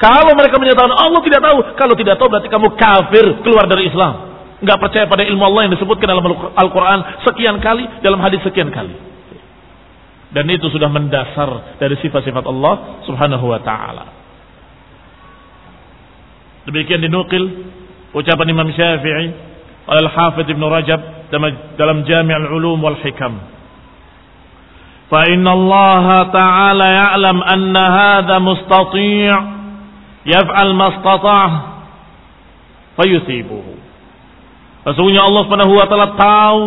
Kalau 0.00 0.32
mereka 0.32 0.56
menyatakan 0.56 0.96
Allah 0.96 1.20
tidak 1.20 1.44
tahu. 1.44 1.58
Kalau 1.76 1.94
tidak 2.00 2.16
tahu 2.16 2.28
berarti 2.32 2.48
kamu 2.48 2.68
kafir 2.80 3.26
keluar 3.44 3.68
dari 3.68 3.92
Islam. 3.92 4.32
Enggak 4.64 4.80
percaya 4.80 5.04
pada 5.04 5.28
ilmu 5.28 5.44
Allah 5.44 5.68
yang 5.68 5.72
disebutkan 5.76 6.08
dalam 6.08 6.24
Al-Quran 6.56 6.98
sekian 7.28 7.60
kali. 7.60 7.84
Dalam 8.00 8.16
hadis 8.16 8.40
sekian 8.40 8.72
kali. 8.72 8.96
Dan 10.32 10.48
itu 10.48 10.72
sudah 10.72 10.88
mendasar 10.88 11.76
dari 11.76 12.00
sifat-sifat 12.00 12.48
Allah 12.48 13.02
subhanahu 13.04 13.44
wa 13.50 13.60
ta'ala. 13.60 14.19
Demikian 16.68 17.00
dinukil 17.00 17.72
ucapan 18.12 18.46
Imam 18.52 18.68
Syafi'i 18.74 19.26
oleh 19.88 20.02
Al-Hafidh 20.04 20.48
Ibn 20.50 20.62
Rajab 20.68 21.00
dalam 21.78 22.04
Jami' 22.04 22.36
al-Ulum 22.36 22.82
wal 22.82 22.98
Hikam. 23.00 23.40
Allah 25.10 26.06
Ta'ala 26.30 26.86
ya'lam 26.86 27.38
anna 27.42 27.84
hadha 27.90 28.36
mustati' 28.38 29.58
yaf'al 30.28 30.72
ma 30.76 30.86
istata'ah 30.94 31.50
fayusibuhu. 33.00 33.72
Sesungguhnya 34.80 35.24
Allah 35.24 35.42
Subhanahu 35.44 35.74
wa 35.76 35.86
taala 35.88 36.08
tahu 36.16 36.64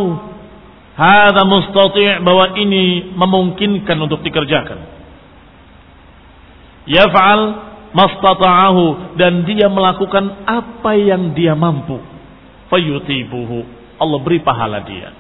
mustati' 1.50 2.22
bahwa 2.22 2.54
ini 2.58 3.16
memungkinkan 3.18 3.98
untuk 3.98 4.22
dikerjakan. 4.22 4.80
Yaf'al 6.86 7.42
mastata'ahu 7.94 9.16
dan 9.22 9.46
dia 9.46 9.70
melakukan 9.70 10.44
apa 10.50 10.98
yang 10.98 11.32
dia 11.38 11.54
mampu. 11.54 12.02
Fayutibuhu. 12.68 13.64
Allah 14.02 14.20
beri 14.26 14.42
pahala 14.42 14.82
dia. 14.84 15.14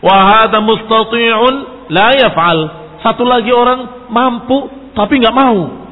Wa 0.00 0.16
hadha 0.16 0.58
mustati'un 0.64 1.54
la 1.92 2.08
yaf'al. 2.16 2.58
Satu 3.04 3.22
lagi 3.28 3.52
orang 3.52 4.08
mampu 4.08 4.72
tapi 4.96 5.20
nggak 5.20 5.36
mau. 5.36 5.84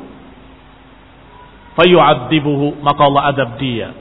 Fayu'adzibuhu 1.77 2.81
maka 2.81 3.01
Allah 3.05 3.23
adab 3.33 3.51
dia. 3.61 3.93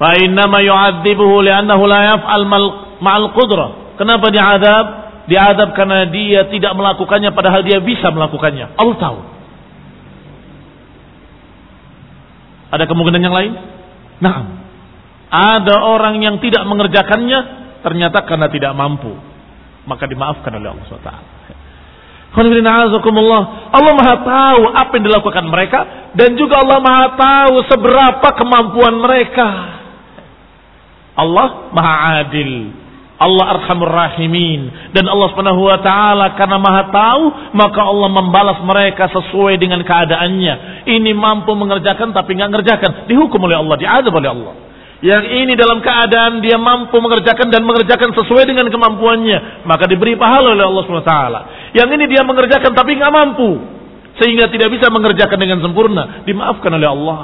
Fa 0.00 0.16
innama 0.16 0.64
yu'adzibuhu 0.64 1.44
li'annahu 1.44 1.84
la 1.84 2.16
yaf'al 2.16 2.44
ma'al 3.04 3.36
qudrah. 3.36 4.00
Kenapa 4.00 4.32
diadab? 4.32 4.86
Diadab 5.28 5.76
karena 5.76 6.08
dia 6.08 6.48
tidak 6.48 6.72
melakukannya 6.72 7.36
padahal 7.36 7.60
dia 7.60 7.84
bisa 7.84 8.08
melakukannya. 8.08 8.80
Allah 8.80 8.96
tahu 8.96 9.37
ada 12.68 12.84
kemungkinan 12.84 13.22
yang 13.22 13.36
lain? 13.36 13.52
Nah 14.18 14.36
ada 15.28 15.76
orang 15.84 16.20
yang 16.24 16.40
tidak 16.40 16.64
mengerjakannya 16.64 17.40
ternyata 17.84 18.24
karena 18.24 18.48
tidak 18.48 18.72
mampu. 18.72 19.12
Maka 19.88 20.04
dimaafkan 20.04 20.52
oleh 20.52 20.68
Allah 20.68 20.84
SWT 20.84 21.12
Allah 23.72 23.92
maha 23.96 24.14
tahu 24.20 24.60
apa 24.68 24.92
yang 25.00 25.04
dilakukan 25.08 25.44
mereka 25.48 26.12
dan 26.12 26.36
juga 26.36 26.60
Allah 26.60 26.78
maha 26.84 27.06
tahu 27.16 27.54
seberapa 27.72 28.28
kemampuan 28.36 29.00
mereka. 29.00 29.48
Allah 31.18 31.72
maha 31.72 31.94
adil. 32.22 32.70
Allah 33.18 33.58
arhamur 33.58 33.90
rahimin 33.90 34.94
dan 34.94 35.10
Allah 35.10 35.26
Subhanahu 35.34 35.66
wa 35.66 35.82
taala 35.82 36.38
karena 36.38 36.54
Maha 36.62 36.82
tahu 36.94 37.22
maka 37.50 37.80
Allah 37.82 38.14
membalas 38.14 38.62
mereka 38.62 39.10
sesuai 39.10 39.58
dengan 39.58 39.82
keadaannya. 39.82 40.86
Ini 40.86 41.10
mampu 41.18 41.50
mengerjakan 41.58 42.14
tapi 42.14 42.38
nggak 42.38 42.50
ngerjakan, 42.54 42.90
dihukum 43.10 43.42
oleh 43.42 43.58
Allah, 43.58 43.74
diadab 43.74 44.14
oleh 44.14 44.30
Allah. 44.30 44.54
Yang 45.02 45.24
ini 45.34 45.52
dalam 45.58 45.82
keadaan 45.82 46.42
dia 46.42 46.62
mampu 46.62 46.94
mengerjakan 46.98 47.50
dan 47.50 47.66
mengerjakan 47.66 48.14
sesuai 48.14 48.46
dengan 48.46 48.70
kemampuannya, 48.70 49.66
maka 49.66 49.90
diberi 49.90 50.14
pahala 50.14 50.54
oleh 50.54 50.62
Allah 50.62 50.82
Subhanahu 50.86 51.06
wa 51.06 51.10
taala. 51.10 51.40
Yang 51.74 51.88
ini 51.98 52.04
dia 52.06 52.22
mengerjakan 52.22 52.70
tapi 52.70 53.02
nggak 53.02 53.12
mampu 53.14 53.50
sehingga 54.22 54.46
tidak 54.46 54.70
bisa 54.78 54.94
mengerjakan 54.94 55.38
dengan 55.42 55.58
sempurna, 55.58 56.22
dimaafkan 56.22 56.70
oleh 56.70 56.86
Allah. 56.86 57.18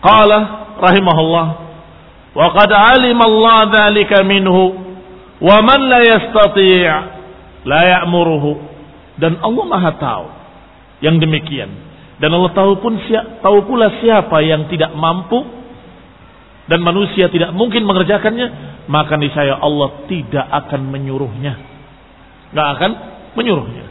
Qala 0.00 0.38
rahimahullah 0.80 1.63
alim 2.34 3.18
Allah 3.18 3.58
dzalika 3.70 4.26
minhu 4.26 4.62
wa 5.38 5.56
man 5.62 5.80
la 5.86 6.00
yastati' 6.02 6.86
la 7.64 7.80
ya'muruhu 7.98 8.50
dan 9.18 9.38
Allah 9.38 9.64
Maha 9.70 9.90
tahu 9.98 10.26
yang 11.02 11.22
demikian 11.22 11.70
dan 12.18 12.30
Allah 12.34 12.50
tahu 12.54 12.82
pun 12.82 12.98
tahu 13.42 13.58
pula 13.66 13.90
siapa 14.02 14.42
yang 14.42 14.66
tidak 14.66 14.90
mampu 14.94 15.42
dan 16.66 16.80
manusia 16.80 17.28
tidak 17.28 17.52
mungkin 17.54 17.86
mengerjakannya 17.86 18.46
maka 18.90 19.14
niscaya 19.20 19.58
Allah 19.60 20.06
tidak 20.10 20.46
akan 20.48 20.80
menyuruhnya 20.90 21.74
nggak 22.54 22.68
akan 22.78 22.90
menyuruhnya. 23.34 23.84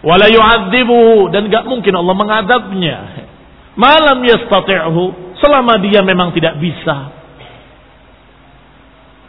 Wala 0.00 0.26
yu'adzibuhu 0.32 1.28
dan 1.28 1.52
nggak 1.52 1.68
mungkin 1.68 1.92
Allah 1.92 2.14
mengadabnya. 2.16 2.96
Malam 3.76 4.24
yastati'hu 4.24 5.36
selama 5.38 5.76
dia 5.84 6.00
memang 6.00 6.32
tidak 6.32 6.56
bisa. 6.58 7.17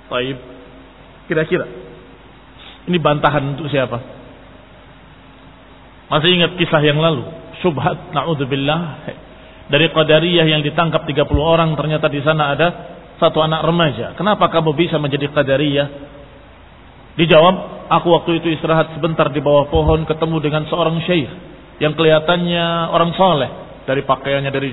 Baik. 0.09 0.37
Kira-kira 1.29 1.65
ini 2.89 2.97
bantahan 2.97 3.53
untuk 3.53 3.69
siapa? 3.69 4.01
Masih 6.09 6.33
ingat 6.33 6.57
kisah 6.57 6.81
yang 6.81 6.97
lalu? 6.97 7.21
Subhat 7.61 8.09
naudzubillah 8.15 9.05
dari 9.69 9.93
Qadariyah 9.93 10.47
yang 10.49 10.65
ditangkap 10.65 11.05
30 11.05 11.29
orang 11.37 11.77
ternyata 11.77 12.09
di 12.09 12.17
sana 12.25 12.57
ada 12.57 12.67
satu 13.21 13.45
anak 13.45 13.61
remaja. 13.61 14.17
Kenapa 14.17 14.49
kamu 14.49 14.73
bisa 14.73 14.97
menjadi 14.97 15.29
Qadariyah? 15.29 15.87
Dijawab, 17.19 17.79
Aku 17.89 18.13
waktu 18.13 18.37
itu 18.37 18.53
istirahat 18.53 18.93
sebentar 18.93 19.33
di 19.33 19.41
bawah 19.41 19.65
pohon 19.65 20.05
ketemu 20.05 20.37
dengan 20.45 20.63
seorang 20.69 21.01
syekh 21.09 21.25
yang 21.81 21.97
kelihatannya 21.97 22.93
orang 22.93 23.17
soleh 23.17 23.49
dari 23.89 24.05
pakaiannya 24.05 24.51
dari 24.53 24.69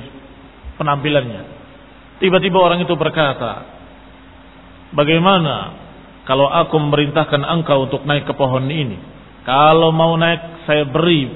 penampilannya. 0.77 1.43
Tiba-tiba 2.21 2.61
orang 2.61 2.85
itu 2.85 2.93
berkata, 2.93 3.76
bagaimana 4.97 5.77
kalau 6.27 6.51
aku 6.51 6.75
memerintahkan 6.81 7.45
engkau 7.45 7.87
untuk 7.87 8.03
naik 8.09 8.27
ke 8.27 8.35
pohon 8.35 8.67
ini? 8.67 8.99
Kalau 9.47 9.95
mau 9.95 10.19
naik 10.19 10.67
saya 10.67 10.83
beri 10.89 11.31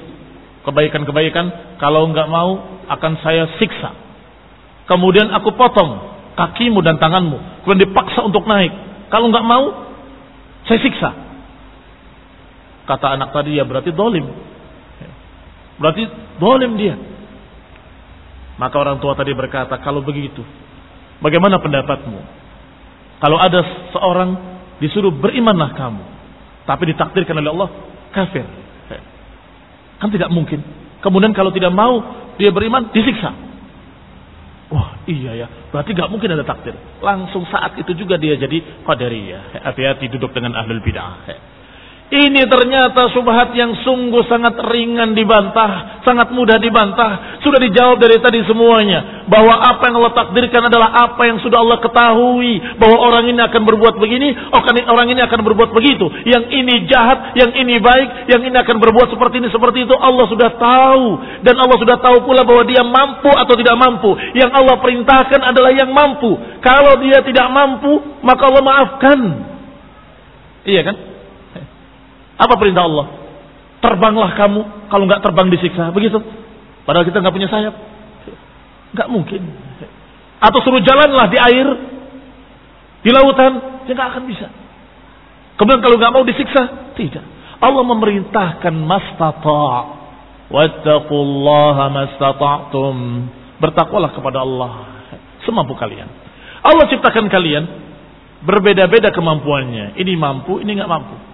kebaikan-kebaikan, 0.67 1.77
kalau 1.79 2.09
enggak 2.09 2.27
mau 2.27 2.81
akan 2.91 3.13
saya 3.23 3.47
siksa. 3.55 3.95
Kemudian 4.89 5.31
aku 5.31 5.55
potong 5.55 6.11
kakimu 6.35 6.83
dan 6.83 6.99
tanganmu, 6.99 7.63
kemudian 7.63 7.87
dipaksa 7.87 8.19
untuk 8.27 8.43
naik. 8.43 8.73
Kalau 9.07 9.31
enggak 9.31 9.47
mau, 9.47 9.65
saya 10.67 10.79
siksa. 10.83 11.09
Kata 12.83 13.15
anak 13.15 13.31
tadi 13.31 13.55
ya 13.55 13.63
berarti 13.63 13.95
dolim. 13.95 14.27
Berarti 15.79 16.03
dolim 16.35 16.75
dia. 16.75 16.95
Maka 18.59 18.75
orang 18.77 18.99
tua 18.99 19.15
tadi 19.15 19.31
berkata, 19.33 19.79
kalau 19.81 20.03
begitu, 20.03 20.43
bagaimana 21.23 21.57
pendapatmu? 21.57 22.40
Kalau 23.21 23.37
ada 23.37 23.61
seorang 23.93 24.29
disuruh 24.81 25.13
berimanlah 25.13 25.77
kamu, 25.77 26.03
tapi 26.65 26.89
ditakdirkan 26.89 27.37
oleh 27.37 27.53
Allah 27.53 27.69
kafir. 28.09 28.45
Kan 30.01 30.09
tidak 30.09 30.33
mungkin. 30.33 30.65
Kemudian 31.05 31.29
kalau 31.37 31.53
tidak 31.53 31.69
mau 31.69 32.01
dia 32.41 32.49
beriman, 32.49 32.89
disiksa. 32.89 33.29
Wah 34.71 35.03
iya 35.05 35.35
ya, 35.35 35.47
berarti 35.69 35.93
gak 35.93 36.09
mungkin 36.09 36.33
ada 36.33 36.47
takdir. 36.47 36.73
Langsung 37.03 37.45
saat 37.51 37.77
itu 37.77 37.93
juga 37.93 38.17
dia 38.17 38.33
jadi 38.39 38.81
qadariyah. 38.81 39.61
Hati-hati 39.67 40.09
duduk 40.17 40.33
dengan 40.33 40.57
ahlul 40.57 40.81
bid'ah. 40.81 41.27
Ini 42.11 42.43
ternyata 42.51 43.07
subhat 43.15 43.55
yang 43.55 43.71
sungguh 43.87 44.27
sangat 44.27 44.59
ringan 44.67 45.15
dibantah, 45.15 46.03
sangat 46.03 46.27
mudah 46.35 46.59
dibantah. 46.59 47.39
Sudah 47.39 47.55
dijawab 47.55 48.03
dari 48.03 48.19
tadi 48.19 48.43
semuanya. 48.43 49.23
Bahwa 49.31 49.55
apa 49.55 49.87
yang 49.87 49.95
Allah 50.03 50.11
takdirkan 50.11 50.67
adalah 50.67 51.07
apa 51.07 51.23
yang 51.23 51.39
sudah 51.39 51.63
Allah 51.63 51.79
ketahui. 51.79 52.59
Bahwa 52.75 52.99
orang 52.99 53.31
ini 53.31 53.39
akan 53.39 53.63
berbuat 53.63 53.95
begini, 53.95 54.27
orang 54.91 55.07
ini 55.07 55.23
akan 55.23 55.39
berbuat 55.39 55.71
begitu. 55.71 56.03
Yang 56.27 56.51
ini 56.51 56.83
jahat, 56.91 57.31
yang 57.39 57.55
ini 57.55 57.79
baik, 57.79 58.27
yang 58.27 58.43
ini 58.43 58.59
akan 58.59 58.75
berbuat 58.75 59.07
seperti 59.07 59.39
ini, 59.39 59.47
seperti 59.47 59.87
itu. 59.87 59.95
Allah 59.95 60.27
sudah 60.27 60.51
tahu. 60.59 61.05
Dan 61.47 61.55
Allah 61.63 61.77
sudah 61.79 61.95
tahu 61.95 62.27
pula 62.27 62.43
bahwa 62.43 62.67
dia 62.67 62.83
mampu 62.83 63.31
atau 63.31 63.55
tidak 63.55 63.79
mampu. 63.79 64.19
Yang 64.35 64.51
Allah 64.51 64.83
perintahkan 64.83 65.47
adalah 65.47 65.71
yang 65.71 65.87
mampu. 65.95 66.35
Kalau 66.59 66.99
dia 66.99 67.23
tidak 67.23 67.47
mampu, 67.55 68.19
maka 68.19 68.51
Allah 68.51 68.63
maafkan. 68.67 69.19
Iya 70.67 70.83
kan? 70.91 71.10
Apa 72.41 72.57
perintah 72.57 72.89
Allah? 72.89 73.07
Terbanglah 73.81 74.33
kamu, 74.33 74.89
kalau 74.89 75.05
nggak 75.05 75.21
terbang 75.21 75.47
disiksa. 75.53 75.93
Begitu. 75.93 76.17
Padahal 76.89 77.05
kita 77.05 77.21
nggak 77.21 77.35
punya 77.37 77.49
sayap. 77.49 77.73
Nggak 78.97 79.07
mungkin. 79.13 79.41
Atau 80.41 80.57
suruh 80.65 80.81
jalanlah 80.81 81.29
di 81.29 81.37
air, 81.37 81.67
di 83.05 83.09
lautan, 83.13 83.85
ya 83.85 83.93
nggak 83.93 84.09
akan 84.17 84.23
bisa. 84.25 84.49
Kemudian 85.57 85.81
kalau 85.85 85.97
nggak 86.01 86.13
mau 86.13 86.25
disiksa, 86.25 86.93
tidak. 86.97 87.25
Allah 87.61 87.85
memerintahkan 87.85 88.73
mastata' 88.73 89.81
wattaqullaha 90.49 91.85
mastata'tum. 91.93 92.97
Bertakwalah 93.61 94.17
kepada 94.17 94.41
Allah 94.41 94.73
semampu 95.45 95.77
kalian. 95.77 96.09
Allah 96.65 96.89
ciptakan 96.89 97.29
kalian 97.29 97.63
berbeda-beda 98.41 99.13
kemampuannya. 99.13 99.93
Ini 99.93 100.13
mampu, 100.17 100.57
ini 100.57 100.73
nggak 100.73 100.89
mampu 100.89 101.30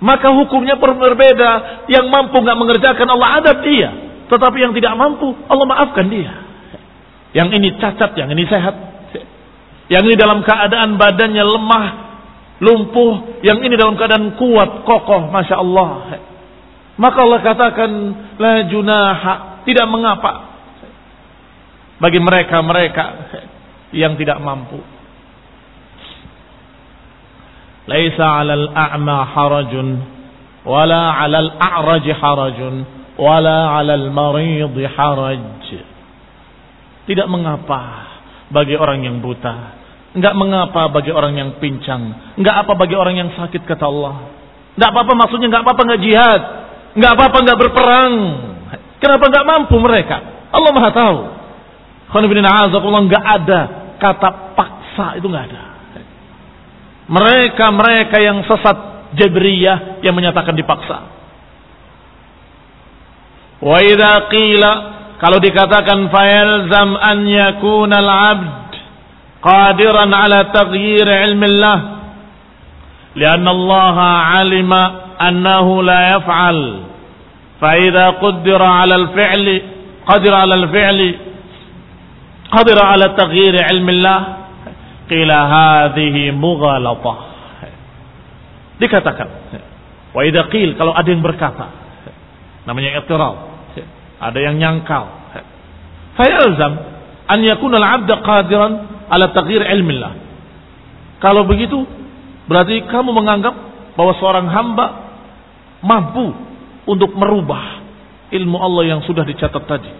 maka 0.00 0.32
hukumnya 0.32 0.80
berbeda. 0.80 1.84
Yang 1.86 2.06
mampu 2.08 2.40
nggak 2.40 2.58
mengerjakan 2.58 3.08
Allah 3.12 3.44
adab 3.44 3.60
dia, 3.62 3.88
tetapi 4.32 4.58
yang 4.58 4.72
tidak 4.72 4.96
mampu 4.96 5.30
Allah 5.46 5.66
maafkan 5.68 6.08
dia. 6.08 6.32
Yang 7.36 7.48
ini 7.60 7.68
cacat, 7.78 8.16
yang 8.18 8.28
ini 8.32 8.44
sehat. 8.48 8.74
Yang 9.90 10.02
ini 10.10 10.14
dalam 10.18 10.42
keadaan 10.46 10.98
badannya 10.98 11.44
lemah, 11.44 11.86
lumpuh, 12.62 13.42
yang 13.42 13.58
ini 13.62 13.74
dalam 13.74 13.98
keadaan 13.98 14.38
kuat, 14.38 14.86
kokoh, 14.86 15.30
masya 15.30 15.58
Allah. 15.58 16.20
Maka 16.94 17.18
Allah 17.22 17.40
katakan 17.42 17.90
la 18.38 18.54
junaha, 18.70 19.64
tidak 19.66 19.86
mengapa 19.90 20.32
bagi 22.00 22.18
mereka-mereka 22.22 23.04
yang 23.92 24.16
tidak 24.16 24.38
mampu. 24.40 24.80
ليس 27.90 28.18
على 28.20 28.54
الأعمى 28.54 29.18
حرج 29.34 29.72
ولا 30.64 31.04
على 31.18 31.38
الأعرج 31.38 32.06
حرج 32.12 32.58
ولا 33.18 33.58
على 33.74 33.94
المريض 33.94 34.76
حرج 34.96 35.68
Tidak 37.10 37.26
mengapa 37.26 38.06
bagi 38.54 38.78
orang 38.78 39.02
yang 39.02 39.18
buta, 39.18 39.74
enggak 40.14 40.34
mengapa 40.38 40.86
bagi 40.94 41.10
orang 41.10 41.34
yang 41.34 41.58
pincang, 41.58 42.34
enggak 42.38 42.62
apa 42.62 42.78
bagi 42.78 42.94
orang 42.94 43.18
yang 43.18 43.34
sakit 43.34 43.66
kata 43.66 43.82
Allah. 43.82 44.30
Enggak 44.78 44.90
apa-apa 44.94 45.12
maksudnya 45.18 45.50
enggak 45.50 45.66
apa-apa 45.66 45.82
enggak 45.90 46.02
jihad, 46.06 46.42
enggak 46.94 47.12
apa-apa 47.18 47.36
enggak 47.42 47.58
berperang. 47.58 48.14
Kenapa 49.02 49.24
enggak 49.26 49.46
mampu 49.48 49.76
mereka? 49.82 50.16
Allah 50.54 50.70
Maha 50.70 50.90
tahu. 50.94 51.18
Khonibin 52.14 52.46
azakullah 52.46 53.02
enggak 53.02 53.24
ada 53.26 53.60
kata 53.98 54.28
paksa 54.54 55.18
itu 55.18 55.26
enggak 55.26 55.50
ada 55.50 55.69
mereka-mereka 57.09 58.17
yang 58.17 58.41
sesat 58.49 58.77
Jabriyah 59.15 60.01
yang 60.03 60.17
menyatakan 60.17 60.57
dipaksa. 60.57 60.97
Wa 63.63 63.77
idza 63.79 64.27
qila 64.27 64.71
kalau 65.21 65.39
dikatakan 65.39 66.11
fayalzam 66.11 66.99
an 66.99 67.17
yakuna 67.23 67.95
al-'abd 68.03 68.71
qadiran 69.39 70.11
ala 70.11 70.51
taghyir 70.51 71.07
ilmi 71.07 71.47
Allah 71.55 71.79
لأن 73.15 73.47
الله 73.47 73.97
علم 74.01 74.71
أنه 75.21 75.67
لا 75.83 76.01
يفعل 76.15 76.79
فإذا 77.61 78.09
قدر 78.09 78.61
على 78.63 78.95
الفعل 78.95 79.61
قدر 80.07 80.33
على 80.35 80.55
الفعل 80.55 81.15
قدر 82.51 82.77
على 82.83 83.05
تغيير 83.17 83.63
علم 83.63 83.89
الله 83.89 84.19
qila 85.10 85.36
hadhihi 85.50 86.30
mughalatah. 86.30 87.18
Dikatakan. 88.78 89.28
Wa 90.14 90.22
idza 90.22 90.46
qil 90.48 90.78
kalau 90.78 90.94
ada 90.94 91.08
yang 91.10 91.20
berkata. 91.20 91.66
Namanya 92.64 93.02
i'tirad. 93.02 93.36
Ada 94.20 94.38
yang 94.38 94.56
nyangkal. 94.62 95.04
Fayalzam 96.14 96.72
an 97.26 97.38
yakuna 97.42 97.82
al-'abd 97.82 98.10
qadiran 98.22 98.72
ala 99.10 99.34
taghyir 99.34 99.66
ilmillah. 99.66 100.12
Kalau 101.18 101.44
begitu 101.44 101.84
berarti 102.48 102.86
kamu 102.88 103.10
menganggap 103.12 103.54
bahwa 103.98 104.12
seorang 104.16 104.46
hamba 104.48 104.86
mampu 105.84 106.32
untuk 106.88 107.12
merubah 107.12 107.84
ilmu 108.32 108.56
Allah 108.56 108.96
yang 108.96 109.00
sudah 109.04 109.26
dicatat 109.26 109.64
tadi. 109.66 109.92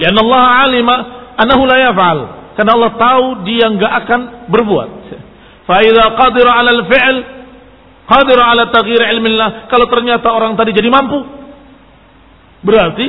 Ya 0.00 0.08
Allah 0.16 0.44
alima 0.64 0.96
anahu 1.36 1.68
la 1.68 1.76
yaf'al. 1.90 2.39
Karena 2.58 2.72
Allah 2.76 2.92
tahu 2.98 3.24
dia 3.46 3.66
enggak 3.70 3.92
akan 4.04 4.20
berbuat. 4.50 4.88
Fa 5.64 5.80
idza 5.86 6.04
qadira 6.18 6.50
'ala 6.56 6.70
al-fi'l 6.74 7.16
qadira 8.10 8.42
'ala 8.50 8.62
taghyir 8.74 9.02
ilmillah. 9.16 9.70
Kalau 9.70 9.86
ternyata 9.86 10.28
orang 10.34 10.58
tadi 10.58 10.74
jadi 10.74 10.90
mampu, 10.90 11.40
Berarti 12.60 13.06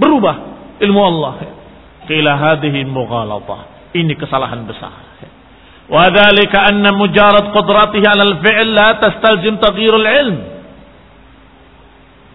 berubah 0.00 0.36
ilmu 0.80 1.00
Allah. 1.00 1.34
Qila 2.08 2.32
hadhihi 2.36 2.88
mughalatah. 2.88 3.92
Ini 3.94 4.12
kesalahan 4.16 4.64
besar. 4.64 4.92
Wa 5.84 6.08
dzalika 6.08 6.72
anna 6.72 6.96
mujarad 6.96 7.52
qudratihi 7.52 8.04
'ala 8.08 8.24
al-fi'l 8.24 8.68
la 8.72 8.88
tastalzim 9.00 9.60
taghyirul 9.60 10.08
ilm. 10.08 10.38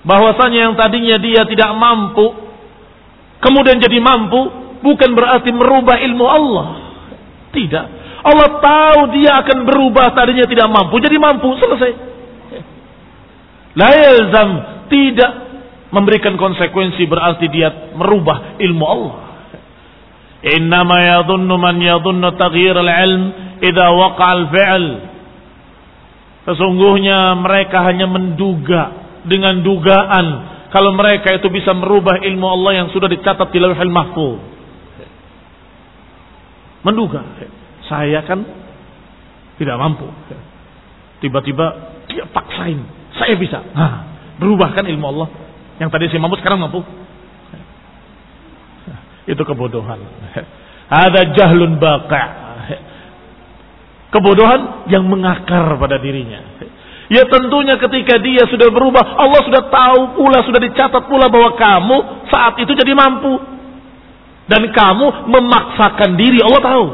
Bahwasanya 0.06 0.70
yang 0.70 0.74
tadinya 0.80 1.18
dia 1.20 1.44
tidak 1.44 1.76
mampu 1.76 2.32
kemudian 3.44 3.84
jadi 3.84 4.00
mampu 4.00 4.48
bukan 4.84 5.10
berarti 5.16 5.50
merubah 5.52 5.98
ilmu 6.00 6.26
Allah. 6.26 6.68
Tidak. 7.50 7.86
Allah 8.20 8.50
tahu 8.60 9.00
dia 9.16 9.40
akan 9.40 9.64
berubah 9.64 10.12
tadinya 10.12 10.44
tidak 10.44 10.68
mampu 10.68 11.00
jadi 11.00 11.16
mampu 11.16 11.56
selesai. 11.56 11.92
La 13.80 13.90
yalzam 13.96 14.50
tidak 14.92 15.32
memberikan 15.90 16.36
konsekuensi 16.36 17.06
berarti 17.08 17.48
dia 17.48 17.96
merubah 17.96 18.60
ilmu 18.60 18.86
Allah. 18.86 19.16
Innama 20.40 20.98
yadhunnu 21.04 21.56
man 21.60 21.80
yadhunnu 21.80 22.36
taghyir 22.40 22.76
al-ilm 22.76 23.24
idza 23.64 23.88
waqa 23.92 24.26
al-fi'l. 24.36 24.86
Sesungguhnya 26.48 27.36
mereka 27.40 27.84
hanya 27.88 28.08
menduga 28.08 28.82
dengan 29.28 29.62
dugaan 29.62 30.28
kalau 30.70 30.94
mereka 30.94 31.34
itu 31.34 31.50
bisa 31.50 31.74
merubah 31.74 32.22
ilmu 32.22 32.46
Allah 32.46 32.86
yang 32.86 32.88
sudah 32.94 33.10
dicatat 33.10 33.50
di 33.50 33.58
Lauhul 33.58 33.94
Mahfuz. 33.94 34.59
Menduga, 36.86 37.22
saya 37.88 38.24
kan 38.24 38.40
tidak 39.60 39.76
mampu. 39.76 40.08
Tiba-tiba 41.20 41.66
dia 42.08 42.24
paksain, 42.32 42.80
saya 43.20 43.36
bisa. 43.36 43.60
Nah, 43.76 43.94
berubahkan 44.40 44.88
ilmu 44.88 45.06
Allah 45.12 45.28
yang 45.80 45.92
tadi 45.92 46.08
si 46.08 46.16
mampu 46.16 46.40
sekarang 46.40 46.64
mampu. 46.64 46.80
Itu 49.30 49.44
kebodohan. 49.46 50.00
Ada 50.90 51.38
jahlun 51.38 51.78
baqa. 51.78 52.24
Kebodohan 54.10 54.90
yang 54.90 55.06
mengakar 55.06 55.70
pada 55.78 56.02
dirinya. 56.02 56.42
Ya 57.10 57.26
tentunya 57.26 57.78
ketika 57.78 58.18
dia 58.22 58.46
sudah 58.50 58.70
berubah, 58.70 59.02
Allah 59.02 59.42
sudah 59.46 59.64
tahu 59.70 60.02
pula, 60.18 60.46
sudah 60.46 60.62
dicatat 60.62 61.10
pula 61.10 61.30
bahwa 61.30 61.58
kamu 61.58 61.98
saat 62.30 62.58
itu 62.62 62.74
jadi 62.74 62.94
mampu. 62.94 63.59
Dan 64.50 64.74
kamu 64.74 65.30
memaksakan 65.30 66.18
diri, 66.18 66.42
Allah 66.42 66.62
tahu. 66.66 66.86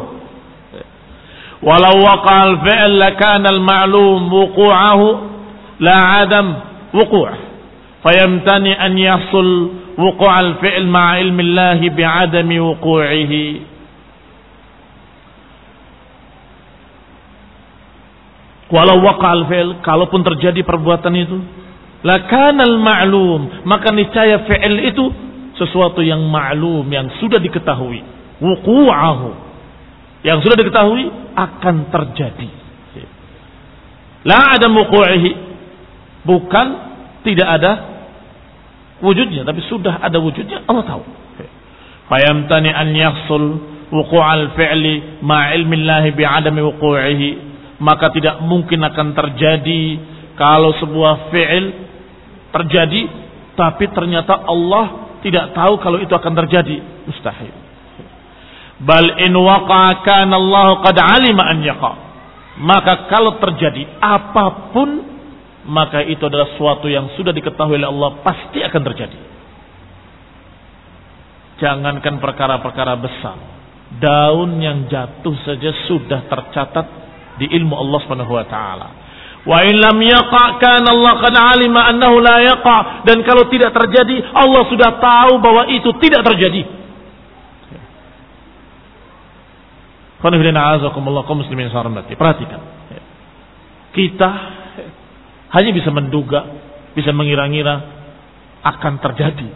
Walau 1.63 1.95
waqal 2.03 2.61
fi'l 2.61 2.99
lakana 2.99 3.49
al-ma'lum 3.49 4.27
wuqu'ahu 4.27 5.07
la 5.81 6.21
adam 6.21 6.47
wuqu'ah 6.93 7.35
fayamtani 8.05 8.75
an 8.75 8.93
yahsul 8.93 9.49
wuqu'al 9.97 10.61
fi'l 10.61 10.85
ma'a 10.85 11.19
ilmi 11.25 11.41
Allah 11.51 11.79
bi'adami 11.81 12.57
wuqu'ihi 12.61 13.45
walau 18.69 18.97
waqa'al 19.01 19.41
fi'l 19.49 19.69
kalaupun 19.81 20.21
terjadi 20.21 20.61
perbuatan 20.61 21.13
itu 21.17 21.37
lakanal 22.05 22.77
ma'lum 22.77 23.65
maka 23.65 23.89
niscaya 23.89 24.45
fi'il 24.45 24.77
itu 24.91 25.05
sesuatu 25.55 26.03
yang 26.03 26.23
ma'lum 26.27 26.85
yang 26.91 27.07
sudah 27.19 27.39
diketahui. 27.39 28.03
Wuqu'ahu. 28.43 29.31
Yang 30.25 30.37
sudah 30.47 30.57
diketahui 30.59 31.03
akan 31.35 31.75
terjadi. 31.91 32.49
La 34.25 34.57
ada 34.57 34.65
wuqu'ihi 34.65 35.31
bukan 36.25 36.67
tidak 37.21 37.47
ada 37.61 37.71
wujudnya 38.97 39.45
tapi 39.45 39.61
sudah 39.69 40.01
ada 40.01 40.17
wujudnya 40.17 40.65
Allah 40.65 40.81
tahu. 40.81 41.03
Fayamtani 42.09 42.69
an 42.73 42.89
yahsul 42.97 43.45
wuqu'al 43.93 44.57
fi'li 44.57 45.21
ma 45.21 45.53
Allah 45.53 46.09
bi'adami 46.09 46.61
wuqu'ihi 46.73 47.29
maka 47.85 48.09
tidak 48.09 48.41
mungkin 48.41 48.81
akan 48.81 49.13
terjadi 49.13 49.83
kalau 50.33 50.73
sebuah 50.81 51.29
fi'il 51.29 51.65
terjadi 52.49 53.01
tapi 53.53 53.85
ternyata 53.93 54.41
Allah 54.41 55.04
tidak 55.25 55.57
tahu 55.57 55.81
kalau 55.81 55.97
itu 55.97 56.13
akan 56.13 56.33
terjadi 56.45 56.77
mustahil 57.09 57.53
bal 58.85 59.07
in 59.25 59.33
waqa'a 59.33 60.05
kana 60.05 60.37
Allah 60.37 60.85
qad 60.85 60.97
alima 61.01 61.49
an 61.49 61.65
yaqa 61.65 61.93
maka 62.61 63.09
kalau 63.11 63.35
terjadi 63.41 63.99
apa 63.99 64.71
pun 64.71 65.15
maka 65.65 66.05
itu 66.05 66.21
adalah 66.29 66.55
suatu 66.55 66.85
yang 66.85 67.17
sudah 67.17 67.33
diketahui 67.33 67.81
oleh 67.81 67.89
Allah 67.89 68.21
pasti 68.21 68.61
akan 68.61 68.81
terjadi. 68.85 69.19
Jangankan 71.55 72.21
perkara-perkara 72.21 72.93
besar, 72.99 73.37
daun 73.97 74.61
yang 74.61 74.85
jatuh 74.91 75.35
saja 75.41 75.71
sudah 75.89 76.27
tercatat 76.29 76.87
di 77.41 77.49
ilmu 77.49 77.73
Allah 77.73 77.99
Subhanahu 78.05 78.33
wa 78.35 78.45
taala. 78.45 78.87
Wa 79.45 79.61
in 79.61 79.77
lam 79.77 80.01
yaqa 80.01 80.57
kana 80.57 80.89
Allah 80.89 81.13
qad 81.21 81.35
alima 81.37 81.85
annahu 81.85 82.17
la 82.17 82.41
yaqa 82.41 83.05
dan 83.05 83.21
kalau 83.21 83.45
tidak 83.53 83.77
terjadi 83.77 84.33
Allah 84.33 84.65
sudah 84.65 84.97
tahu 84.97 85.37
bahwa 85.37 85.69
itu 85.69 85.89
tidak 86.01 86.25
terjadi. 86.25 86.65
Perhatikan. 92.17 92.61
Kita 93.93 94.29
hanya 95.53 95.71
bisa 95.71 95.93
menduga, 95.93 96.41
bisa 96.97 97.13
mengira-ngira 97.13 97.75
akan 98.65 98.97
terjadi. 98.97 99.49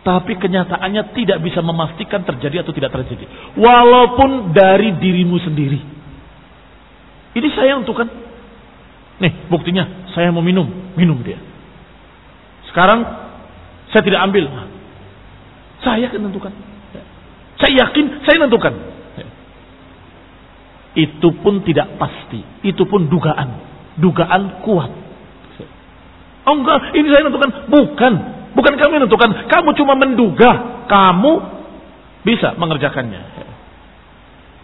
Tapi 0.00 0.32
kenyataannya 0.34 1.14
tidak 1.14 1.38
bisa 1.44 1.62
memastikan 1.62 2.26
terjadi 2.26 2.66
atau 2.66 2.74
tidak 2.74 2.90
terjadi. 2.90 3.54
Walaupun 3.54 4.50
dari 4.50 4.98
dirimu 4.98 5.38
sendiri. 5.38 5.78
Ini 7.38 7.48
saya 7.54 7.78
untukkan. 7.78 8.29
Nih 9.20 9.32
buktinya 9.52 10.08
saya 10.16 10.32
mau 10.32 10.40
minum. 10.40 10.66
Minum 10.96 11.20
dia. 11.20 11.38
Sekarang 12.72 13.04
saya 13.92 14.02
tidak 14.02 14.24
ambil. 14.24 14.48
Saya 15.84 16.08
akan 16.08 16.32
tentukan. 16.32 16.52
Saya 17.60 17.72
yakin 17.84 18.04
saya 18.24 18.36
tentukan. 18.48 18.74
Itu 20.96 21.28
pun 21.44 21.62
tidak 21.62 22.00
pasti. 22.00 22.42
Itu 22.66 22.88
pun 22.88 23.06
dugaan. 23.06 23.48
Dugaan 24.00 24.64
kuat. 24.64 24.90
Oh 26.48 26.56
enggak, 26.56 26.96
ini 26.96 27.06
saya 27.12 27.22
menentukan. 27.28 27.50
Bukan. 27.68 28.12
Bukan 28.56 28.72
kami 28.74 28.92
menentukan. 28.98 29.30
Kamu 29.46 29.70
cuma 29.76 29.94
menduga. 29.94 30.50
Kamu 30.88 31.32
bisa 32.26 32.56
mengerjakannya. 32.58 33.22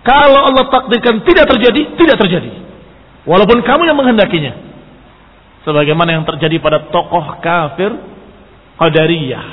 Kalau 0.02 0.40
Allah 0.50 0.70
takdirkan 0.70 1.22
tidak 1.26 1.46
terjadi, 1.50 1.94
tidak 1.98 2.16
terjadi. 2.18 2.65
Walaupun 3.26 3.58
kamu 3.66 3.82
yang 3.90 3.98
menghendakinya. 3.98 4.54
Sebagaimana 5.66 6.14
yang 6.14 6.24
terjadi 6.24 6.62
pada 6.62 6.86
tokoh 6.94 7.42
kafir 7.42 7.90
Qadariyah. 8.78 9.44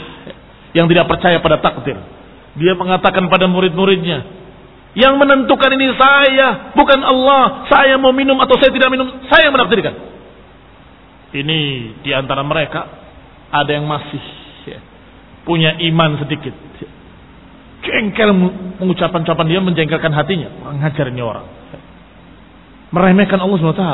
Yang 0.78 0.86
tidak 0.94 1.06
percaya 1.10 1.38
pada 1.42 1.58
takdir. 1.58 1.98
Dia 2.54 2.78
mengatakan 2.78 3.26
pada 3.34 3.50
murid-muridnya. 3.50 4.46
Yang 4.94 5.14
menentukan 5.18 5.74
ini 5.74 5.90
saya, 5.98 6.70
bukan 6.78 7.02
Allah. 7.02 7.66
Saya 7.66 7.98
mau 7.98 8.14
minum 8.14 8.38
atau 8.38 8.54
saya 8.62 8.70
tidak 8.70 8.94
minum, 8.94 9.10
saya 9.26 9.50
yang 9.50 9.58
menakdirkan. 9.58 9.94
Ini 11.34 11.60
di 12.06 12.14
antara 12.14 12.46
mereka 12.46 12.86
ada 13.50 13.74
yang 13.74 13.90
masih 13.90 14.22
ya, 14.70 14.80
punya 15.50 15.82
iman 15.90 16.22
sedikit. 16.22 16.54
Jengkel 17.84 18.30
mengucapkan-ucapan 18.78 19.46
dia 19.50 19.60
menjengkelkan 19.66 20.14
hatinya. 20.14 20.50
Mengajar 20.62 21.10
ini 21.10 21.26
orang. 21.26 21.63
Meremehkan 22.94 23.42
Allah 23.42 23.58
SWT. 23.58 23.86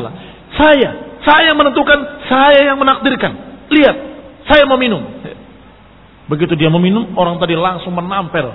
Saya, 0.59 0.89
saya 1.23 1.51
menentukan, 1.55 2.27
saya 2.27 2.67
yang 2.67 2.75
menakdirkan. 2.75 3.31
Lihat, 3.71 3.95
saya 4.43 4.67
mau 4.67 4.75
minum. 4.75 4.99
Begitu 6.27 6.53
dia 6.59 6.67
meminum, 6.67 7.15
orang 7.15 7.39
tadi 7.39 7.55
langsung 7.55 7.95
menampar. 7.95 8.53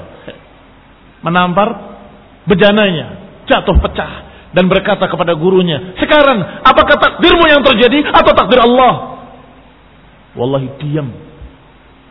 Menampar 1.24 1.68
bejananya, 2.44 3.40
jatuh 3.48 3.80
pecah 3.80 4.12
dan 4.54 4.70
berkata 4.70 5.08
kepada 5.10 5.34
gurunya, 5.34 5.96
"Sekarang 5.98 6.62
apakah 6.62 6.94
takdirmu 6.94 7.48
yang 7.48 7.64
terjadi 7.64 8.06
atau 8.12 8.30
takdir 8.36 8.60
Allah?" 8.62 9.24
Wallahi 10.38 10.70
diam. 10.78 11.08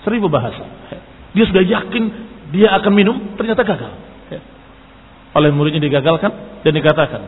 Seribu 0.03 0.27
bahasa. 0.27 0.67
Dia 1.31 1.45
sudah 1.47 1.63
yakin 1.63 2.03
dia 2.51 2.75
akan 2.81 2.91
minum, 2.91 3.17
ternyata 3.39 3.63
gagal. 3.63 3.93
Oleh 5.33 5.49
muridnya 5.49 5.81
digagalkan 5.81 6.61
dan 6.61 6.71
dikatakan, 6.75 7.21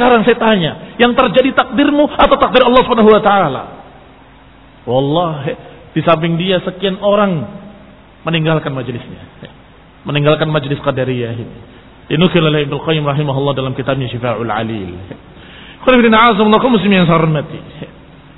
"Sekarang 0.00 0.24
saya 0.24 0.40
tanya, 0.40 0.72
yang 0.96 1.12
terjadi 1.12 1.52
takdirmu 1.52 2.08
atau 2.08 2.40
takdir 2.40 2.64
Allah 2.64 2.80
Subhanahu 2.88 3.12
wa 3.12 3.20
taala?" 3.20 3.62
Wallahi, 4.88 5.52
di 5.92 6.00
samping 6.00 6.40
dia 6.40 6.64
sekian 6.64 6.96
orang 7.04 7.44
meninggalkan 8.24 8.72
majelisnya. 8.72 9.44
Meninggalkan 10.08 10.48
majelis 10.48 10.80
Qadariyah 10.80 11.36
ini. 11.36 11.58
Dinukil 12.08 12.40
oleh 12.40 12.64
Ibnu 12.64 12.80
Qayyim 12.80 13.04
rahimahullah 13.04 13.52
dalam 13.52 13.76
kitabnya 13.76 14.08
Syifa'ul 14.08 14.48
Alil. 14.48 14.96
yang 16.96 17.06
hormati. 17.06 17.60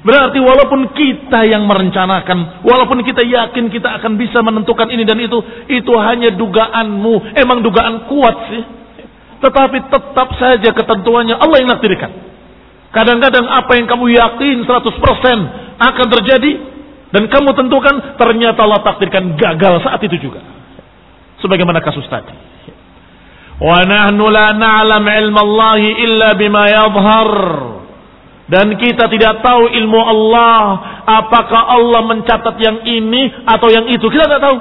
Berarti 0.02 0.38
walaupun 0.42 0.90
kita 0.98 1.46
yang 1.46 1.62
merencanakan, 1.70 2.66
walaupun 2.66 3.06
kita 3.06 3.22
yakin 3.22 3.70
kita 3.70 4.02
akan 4.02 4.18
bisa 4.18 4.42
menentukan 4.42 4.90
ini 4.90 5.06
dan 5.06 5.14
itu, 5.22 5.38
itu 5.70 5.92
hanya 5.94 6.34
dugaanmu. 6.34 7.38
Emang 7.38 7.62
dugaan 7.62 8.10
kuat 8.10 8.36
sih. 8.50 8.81
Tetapi 9.42 9.78
tetap 9.90 10.28
saja 10.38 10.70
ketentuannya 10.70 11.34
Allah 11.34 11.56
yang 11.58 11.70
nakdirkan. 11.74 12.10
Kadang-kadang 12.94 13.48
apa 13.50 13.72
yang 13.74 13.90
kamu 13.90 14.14
yakin 14.14 14.56
100% 14.68 15.82
akan 15.82 16.06
terjadi 16.14 16.52
dan 17.12 17.28
kamu 17.28 17.50
tentukan 17.58 18.16
ternyata 18.16 18.62
Allah 18.64 18.80
takdirkan 18.86 19.34
gagal 19.34 19.82
saat 19.82 20.00
itu 20.00 20.16
juga. 20.30 20.40
Sebagaimana 21.42 21.82
kasus 21.82 22.06
tadi. 22.06 22.32
Wa 23.58 23.82
nahnu 23.82 24.24
la 24.30 24.54
na'lam 24.54 25.06
illa 25.98 26.28
bima. 26.38 26.70
Dan 28.52 28.76
kita 28.76 29.08
tidak 29.08 29.40
tahu 29.42 29.70
ilmu 29.70 30.00
Allah. 30.00 30.60
Apakah 31.02 31.72
Allah 31.72 32.00
mencatat 32.04 32.56
yang 32.60 32.84
ini 32.86 33.28
atau 33.44 33.68
yang 33.72 33.90
itu. 33.90 34.06
Kita 34.06 34.28
tidak 34.28 34.42
tahu. 34.44 34.56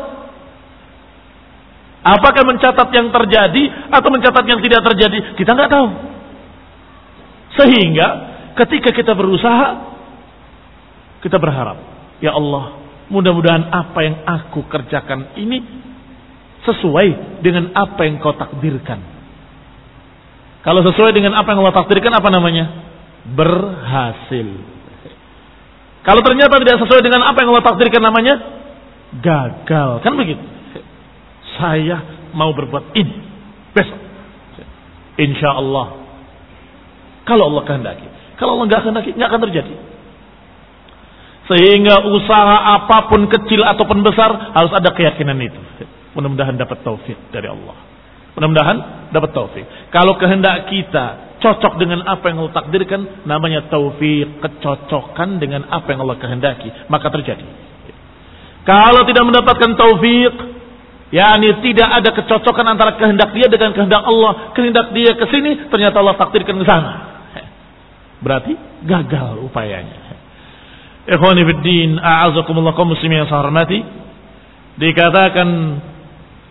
Apakah 2.02 2.42
mencatat 2.50 2.90
yang 2.90 3.14
terjadi 3.14 3.64
atau 3.94 4.10
mencatat 4.10 4.46
yang 4.50 4.60
tidak 4.66 4.82
terjadi. 4.90 5.18
Kita 5.38 5.54
nggak 5.54 5.70
tahu. 5.70 5.88
Sehingga 7.62 8.08
ketika 8.58 8.90
kita 8.90 9.14
berusaha. 9.14 9.94
Kita 11.22 11.38
berharap. 11.38 11.78
Ya 12.18 12.34
Allah. 12.34 12.82
Mudah-mudahan 13.12 13.70
apa 13.70 14.00
yang 14.02 14.24
aku 14.26 14.66
kerjakan 14.72 15.36
ini 15.38 15.62
sesuai 16.66 17.42
dengan 17.46 17.70
apa 17.78 18.02
yang 18.08 18.18
kau 18.18 18.34
takdirkan. 18.34 18.98
Kalau 20.62 20.82
sesuai 20.86 21.12
dengan 21.14 21.38
apa 21.38 21.54
yang 21.54 21.62
Allah 21.62 21.78
takdirkan 21.86 22.14
apa 22.18 22.30
namanya? 22.34 22.66
Berhasil. 23.34 24.48
Kalau 26.02 26.22
ternyata 26.26 26.58
tidak 26.58 26.82
sesuai 26.82 27.02
dengan 27.06 27.30
apa 27.30 27.38
yang 27.46 27.54
Allah 27.54 27.66
takdirkan 27.66 28.02
namanya 28.02 28.34
gagal. 29.22 30.02
Kan 30.02 30.18
begitu. 30.18 30.61
Saya 31.62 31.98
mau 32.34 32.50
berbuat 32.58 32.98
ini 32.98 33.16
besok. 33.78 34.00
Insya 35.22 35.54
Allah. 35.54 36.02
Kalau 37.30 37.54
Allah 37.54 37.64
kehendaki. 37.70 38.08
Kalau 38.42 38.58
Allah 38.58 38.66
nggak 38.66 38.82
kehendaki, 38.82 39.10
nggak 39.14 39.30
akan 39.30 39.42
terjadi. 39.46 39.76
Sehingga 41.46 42.02
usaha 42.10 42.82
apa 42.82 43.12
pun 43.12 43.30
kecil 43.30 43.62
ataupun 43.62 44.02
besar 44.02 44.56
harus 44.58 44.74
ada 44.74 44.90
keyakinan 44.96 45.38
itu. 45.38 45.62
Mudah-mudahan 46.18 46.58
dapat 46.58 46.82
taufik 46.82 47.18
dari 47.30 47.46
Allah. 47.46 47.78
Mudah-mudahan 48.34 49.12
dapat 49.14 49.30
taufik. 49.36 49.66
Kalau 49.92 50.16
kehendak 50.18 50.72
kita 50.72 51.38
cocok 51.44 51.82
dengan 51.82 52.06
apa 52.08 52.32
yang 52.32 52.46
Allah 52.46 52.56
takdirkan, 52.56 53.28
namanya 53.28 53.68
taufik, 53.68 54.40
kecocokan 54.40 55.42
dengan 55.42 55.68
apa 55.68 55.92
yang 55.92 56.06
Allah 56.08 56.18
kehendaki, 56.22 56.70
maka 56.88 57.12
terjadi. 57.12 57.44
Kalau 58.62 59.02
tidak 59.10 59.26
mendapatkan 59.26 59.72
taufik, 59.74 60.34
yakni 61.12 61.60
tidak 61.62 61.90
ada 62.02 62.10
kecocokan 62.16 62.66
antara 62.72 62.96
kehendak 62.96 63.36
dia 63.36 63.48
dengan 63.52 63.76
kehendak 63.76 64.04
Allah, 64.04 64.56
kehendak 64.56 64.96
dia 64.96 65.12
ke 65.14 65.26
sini, 65.28 65.68
ternyata 65.68 66.00
Allah 66.00 66.16
takdirkan 66.16 66.56
ke 66.58 66.66
sana. 66.66 66.92
Berarti 68.24 68.54
gagal 68.88 69.44
upayanya. 69.44 70.14
Ikhwani 71.10 71.42
fiddin, 71.44 71.98
a'azakumullah 71.98 72.78
kaum 72.78 72.94
muslimin 72.94 73.26
yang 73.26 73.30
saya 73.30 73.42
hormati. 73.42 73.82
Dikatakan 74.78 75.50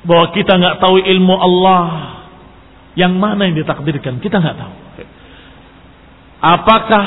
bahwa 0.04 0.26
kita 0.32 0.56
nggak 0.56 0.76
tahu 0.80 0.96
ilmu 1.00 1.34
Allah 1.36 1.84
yang 2.96 3.16
mana 3.16 3.46
yang 3.48 3.56
ditakdirkan 3.56 4.18
kita 4.18 4.40
nggak 4.40 4.56
tahu 4.56 4.74
apakah 6.40 7.04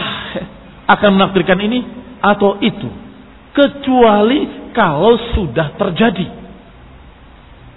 akan 0.87 1.09
menakdirkan 1.17 1.57
ini 1.57 1.79
atau 2.21 2.61
itu 2.61 2.89
kecuali 3.51 4.71
kalau 4.71 5.17
sudah 5.33 5.73
terjadi 5.75 6.42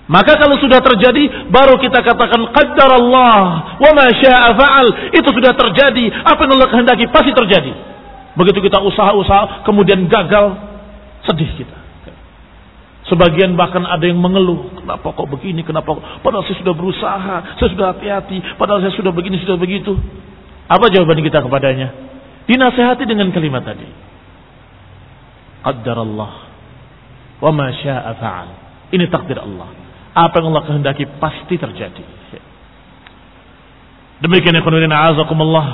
maka 0.07 0.39
kalau 0.39 0.55
sudah 0.63 0.79
terjadi 0.79 1.51
baru 1.51 1.83
kita 1.83 1.99
katakan 1.99 2.47
qaddar 2.55 2.91
Allah 2.95 3.75
wa 3.79 3.91
ma 3.91 4.07
syaa 4.15 4.87
itu 5.11 5.29
sudah 5.29 5.53
terjadi 5.55 6.05
apa 6.23 6.41
yang 6.47 6.53
Allah 6.55 6.71
kehendaki 6.71 7.11
pasti 7.11 7.35
terjadi 7.35 7.73
begitu 8.39 8.63
kita 8.63 8.79
usaha-usaha 8.83 9.67
kemudian 9.67 10.07
gagal 10.07 10.55
sedih 11.27 11.51
kita 11.59 11.87
Sebagian 13.07 13.55
bahkan 13.55 13.87
ada 13.87 14.03
yang 14.03 14.19
mengeluh, 14.19 14.83
kenapa 14.83 15.15
kok 15.15 15.31
begini, 15.31 15.63
kenapa 15.63 15.95
kok? 15.95 16.03
Padahal 16.27 16.43
saya 16.43 16.59
sudah 16.59 16.75
berusaha, 16.75 17.37
saya 17.55 17.69
sudah 17.71 17.95
hati-hati, 17.95 18.43
padahal 18.59 18.83
saya 18.83 18.99
sudah 18.99 19.15
begini, 19.15 19.39
sudah 19.47 19.55
begitu. 19.55 19.95
Apa 20.67 20.91
jawaban 20.91 21.23
kita 21.23 21.39
kepadanya? 21.39 21.95
Dinasehati 22.51 23.07
dengan 23.07 23.31
kalimat 23.31 23.63
tadi. 23.63 23.87
Qaddar 25.63 26.03
Allah. 26.03 26.51
Wa 27.39 27.51
ma 27.55 27.71
sya'a. 27.71 28.43
Ini 28.91 29.07
takdir 29.07 29.39
Allah. 29.39 29.86
Apa 30.17 30.41
yang 30.41 30.49
Allah 30.57 30.65
kehendaki 30.65 31.05
pasti 31.21 31.61
terjadi. 31.61 32.05
Demikian 34.17 34.57
yang 34.57 34.65
azakumullah 35.13 35.67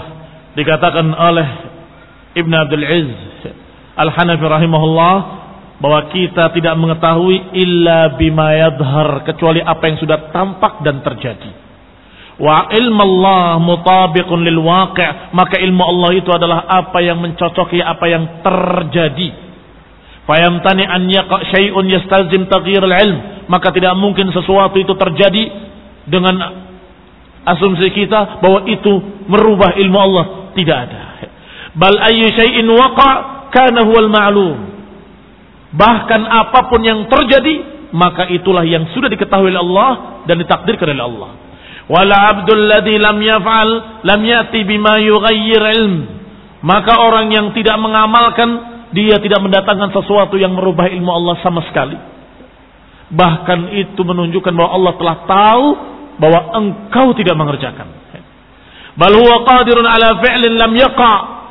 dikatakan 0.59 1.15
oleh 1.15 1.49
Ibn 2.35 2.53
Abdul 2.67 2.83
Aziz 2.83 3.55
Al-Hanafi 3.95 4.43
rahimahullah 4.43 5.15
bahwa 5.79 6.01
kita 6.15 6.55
tidak 6.55 6.75
mengetahui 6.79 7.59
illa 7.59 8.17
bima 8.19 8.55
yadhar 8.55 9.27
kecuali 9.27 9.61
apa 9.61 9.83
yang 9.91 9.99
sudah 10.01 10.19
tampak 10.33 10.81
dan 10.87 11.03
terjadi. 11.03 11.53
Wa 12.41 12.73
ilmu 12.73 13.03
Allah 13.03 13.61
mutabiqun 13.61 14.41
lil 14.47 14.59
waqi' 14.63 15.35
maka 15.37 15.61
ilmu 15.61 15.83
Allah 15.85 16.11
itu 16.17 16.31
adalah 16.33 16.65
apa 16.67 16.99
yang 17.05 17.21
mencocoki 17.21 17.83
apa 17.83 18.05
yang 18.09 18.25
terjadi. 18.41 19.52
Fayamtani 20.23 20.87
an 20.87 21.11
yaqa 21.11 21.51
syai'un 21.51 21.87
yastalzim 21.91 22.47
taghyir 22.47 22.83
al-ilm 22.87 23.47
maka 23.51 23.75
tidak 23.75 23.99
mungkin 23.99 24.31
sesuatu 24.31 24.79
itu 24.79 24.95
terjadi 24.95 25.45
dengan 26.07 26.39
asumsi 27.43 27.91
kita 27.91 28.39
bahwa 28.39 28.65
itu 28.71 28.93
merubah 29.27 29.75
ilmu 29.75 29.99
Allah 29.99 30.25
tidak 30.55 30.77
ada. 30.89 31.03
Bal 31.75 31.97
ayyu 32.07 32.31
syai'in 32.33 32.69
waqa 32.71 33.11
kana 33.51 33.83
huwal 33.83 34.09
ma'lum 34.13 34.73
Bahkan 35.73 36.23
apa 36.29 36.69
pun 36.69 36.85
yang 36.85 37.09
terjadi, 37.09 37.89
maka 37.97 38.29
itulah 38.29 38.61
yang 38.61 38.93
sudah 38.93 39.09
diketahui 39.09 39.49
oleh 39.49 39.63
Allah 39.65 39.91
dan 40.29 40.37
ditakdirkan 40.37 40.93
oleh 40.93 41.05
Allah. 41.09 41.31
Wala 41.89 42.17
abdul 42.29 42.69
ladzi 42.69 42.97
lam 43.01 43.19
yaf'al 43.19 43.71
lam 44.05 44.21
yati 44.21 44.69
bima 44.69 45.01
yughayyir 45.01 45.65
ilm. 45.81 45.95
Maka 46.63 47.01
orang 47.01 47.33
yang 47.33 47.57
tidak 47.57 47.75
mengamalkan, 47.81 48.49
dia 48.93 49.17
tidak 49.21 49.41
mendatangkan 49.41 49.91
sesuatu 49.93 50.37
yang 50.37 50.53
merubah 50.53 50.89
ilmu 50.89 51.11
Allah 51.11 51.37
sama 51.41 51.65
sekali. 51.69 51.97
Bahkan 53.13 53.77
itu 53.77 54.01
menunjukkan 54.01 54.53
bahwa 54.53 54.71
Allah 54.73 54.95
telah 54.97 55.17
tahu 55.29 55.67
bahwa 56.17 56.41
engkau 56.61 57.07
tidak 57.17 57.37
mengerjakan. 57.37 57.89
Bal 58.93 59.13
ala 59.17 60.09
fi'lin 60.21 60.53
lam 60.61 60.73
yaqa' 60.77 61.43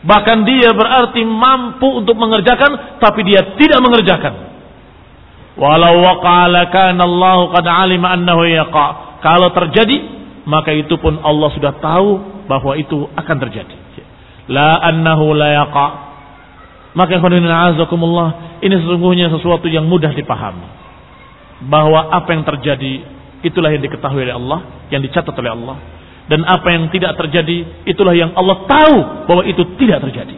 Bahkan 0.00 0.38
dia 0.48 0.72
berarti 0.72 1.20
mampu 1.28 2.00
untuk 2.00 2.16
mengerjakan 2.16 3.00
tapi 3.04 3.20
dia 3.28 3.52
tidak 3.60 3.84
mengerjakan. 3.84 4.48
Walau 5.60 6.00
waqala 6.00 6.72
kana 6.72 7.04
Allah 7.04 7.38
qad 7.52 7.66
alima 7.68 8.16
annahu 8.16 8.48
yaqa. 8.48 9.20
Kalau 9.20 9.52
terjadi 9.52 10.00
maka 10.48 10.72
itu 10.72 10.96
pun 10.96 11.20
Allah 11.20 11.52
sudah 11.52 11.76
tahu 11.84 12.08
bahwa 12.48 12.80
itu 12.80 13.12
akan 13.12 13.36
terjadi. 13.44 13.76
La 14.48 14.80
annahu 14.88 15.36
la 15.36 15.48
yaqa. 15.68 15.86
Maka 16.90 17.22
azakumullah 17.22 18.58
ini 18.60 18.74
sesungguhnya 18.74 19.30
sesuatu 19.30 19.70
yang 19.70 19.86
mudah 19.86 20.10
dipahami. 20.10 20.66
Bahwa 21.70 22.10
apa 22.10 22.34
yang 22.34 22.42
terjadi 22.42 22.92
itulah 23.46 23.70
yang 23.70 23.84
diketahui 23.84 24.26
oleh 24.26 24.34
Allah, 24.34 24.88
yang 24.90 25.00
dicatat 25.04 25.34
oleh 25.36 25.52
Allah. 25.54 25.76
Dan 26.30 26.46
apa 26.46 26.68
yang 26.70 26.90
tidak 26.94 27.18
terjadi 27.18 27.86
itulah 27.86 28.14
yang 28.14 28.34
Allah 28.34 28.66
tahu 28.66 28.96
bahwa 29.26 29.42
itu 29.46 29.62
tidak 29.78 30.02
terjadi. 30.06 30.36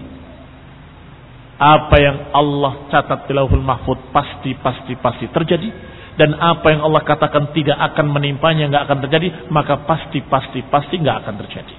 Apa 1.63 1.97
yang 2.01 2.17
Allah 2.35 2.91
catat 2.91 3.29
di 3.29 3.33
lauhul 3.37 3.63
mahfud 3.63 4.11
pasti 4.11 4.57
pasti 4.59 4.99
pasti 4.99 5.31
terjadi 5.31 5.69
dan 6.17 6.37
apa 6.37 6.75
yang 6.75 6.85
Allah 6.85 7.03
katakan 7.07 7.55
tidak 7.57 7.79
akan 7.93 8.13
menimpanya 8.13 8.69
nggak 8.69 8.85
akan 8.85 8.99
terjadi 9.09 9.29
maka 9.49 9.81
pasti 9.89 10.21
pasti 10.27 10.61
pasti 10.69 11.01
nggak 11.01 11.17
akan 11.25 11.35
terjadi 11.45 11.75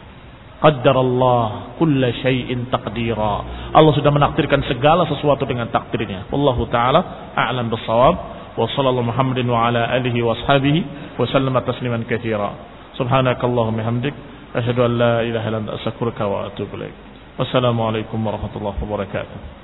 qaddarallah 0.63 1.75
kulla 1.75 2.07
syai'in 2.23 2.71
taqdira. 2.71 3.35
Allah 3.75 3.91
sudah 3.91 4.11
menakdirkan 4.15 4.63
segala 4.71 5.03
sesuatu 5.11 5.43
dengan 5.43 5.67
takdirnya. 5.67 6.31
Wallahu 6.31 6.71
taala 6.71 7.35
a'lam 7.35 7.67
bissawab. 7.67 8.15
Wa 8.53 8.69
sallallahu 8.69 9.11
muhammadin 9.11 9.49
wa 9.49 9.67
ala 9.67 9.91
alihi 9.91 10.21
wa 10.23 10.37
ashabihi 10.37 10.79
wa 11.17 11.25
sallama 11.25 11.65
tasliman 11.65 12.05
katsira 12.05 12.73
subhanakallahumma 12.97 13.81
hamdik 13.81 14.13
asyhadu 14.53 14.85
an 14.85 14.91
la 14.97 15.13
ilaha 15.25 15.49
illa 15.49 15.59
anta 15.65 16.25
wa 16.29 16.45
atubu 16.45 16.77
ilaik 16.77 16.93
wassalamu 17.37 17.81
alaikum 17.89 18.21
warahmatullahi 18.21 18.77
wabarakatuh 18.77 19.62